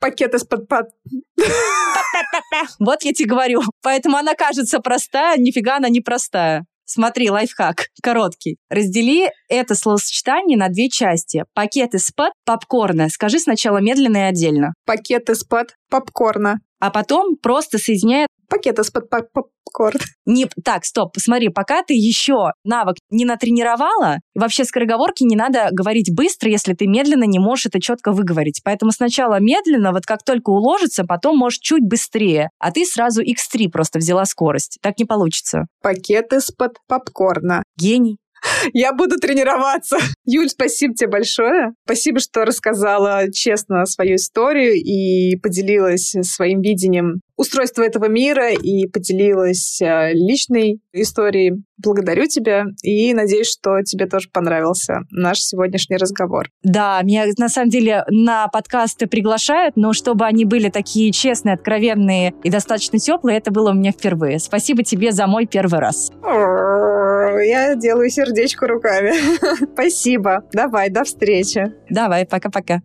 [0.00, 0.68] пакет из-под
[2.80, 3.62] Вот я тебе говорю.
[3.82, 6.64] Поэтому она кажется простая, нифига она не простая.
[6.94, 8.58] Смотри, лайфхак, короткий.
[8.68, 11.44] Раздели это словосочетание на две части.
[11.54, 13.08] Пакет из-под попкорна.
[13.08, 14.74] Скажи сначала медленно и отдельно.
[14.84, 16.58] Пакет из-под попкорна.
[16.80, 19.98] А потом просто соединяй пакет из-под попкорн.
[20.26, 26.14] Не, так, стоп, посмотри, пока ты еще навык не натренировала, вообще скороговорки не надо говорить
[26.14, 28.60] быстро, если ты медленно не можешь это четко выговорить.
[28.62, 33.70] Поэтому сначала медленно, вот как только уложится, потом можешь чуть быстрее, а ты сразу x3
[33.70, 34.78] просто взяла скорость.
[34.82, 35.66] Так не получится.
[35.82, 37.62] Пакет из-под попкорна.
[37.78, 38.18] Гений.
[38.72, 39.98] Я буду тренироваться.
[40.24, 41.72] Юль, спасибо тебе большое.
[41.84, 49.80] Спасибо, что рассказала честно свою историю и поделилась своим видением устройства этого мира и поделилась
[49.80, 51.64] э, личной историей.
[51.78, 56.48] Благодарю тебя и надеюсь, что тебе тоже понравился наш сегодняшний разговор.
[56.62, 62.34] Да, меня на самом деле на подкасты приглашают, но чтобы они были такие честные, откровенные
[62.44, 64.38] и достаточно теплые, это было у меня впервые.
[64.38, 66.12] Спасибо тебе за мой первый раз.
[67.38, 69.12] Я делаю сердечко руками.
[69.74, 70.44] Спасибо.
[70.52, 71.72] Давай, до встречи.
[71.88, 72.82] Давай, пока-пока.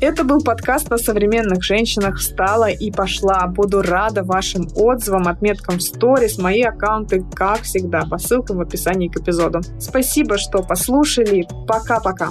[0.00, 3.46] Это был подкаст о современных женщинах «Встала и пошла».
[3.46, 6.38] Буду рада вашим отзывам, отметкам в сторис.
[6.38, 9.60] Мои аккаунты, как всегда, по ссылкам в описании к эпизоду.
[9.78, 11.46] Спасибо, что послушали.
[11.68, 12.30] Пока-пока.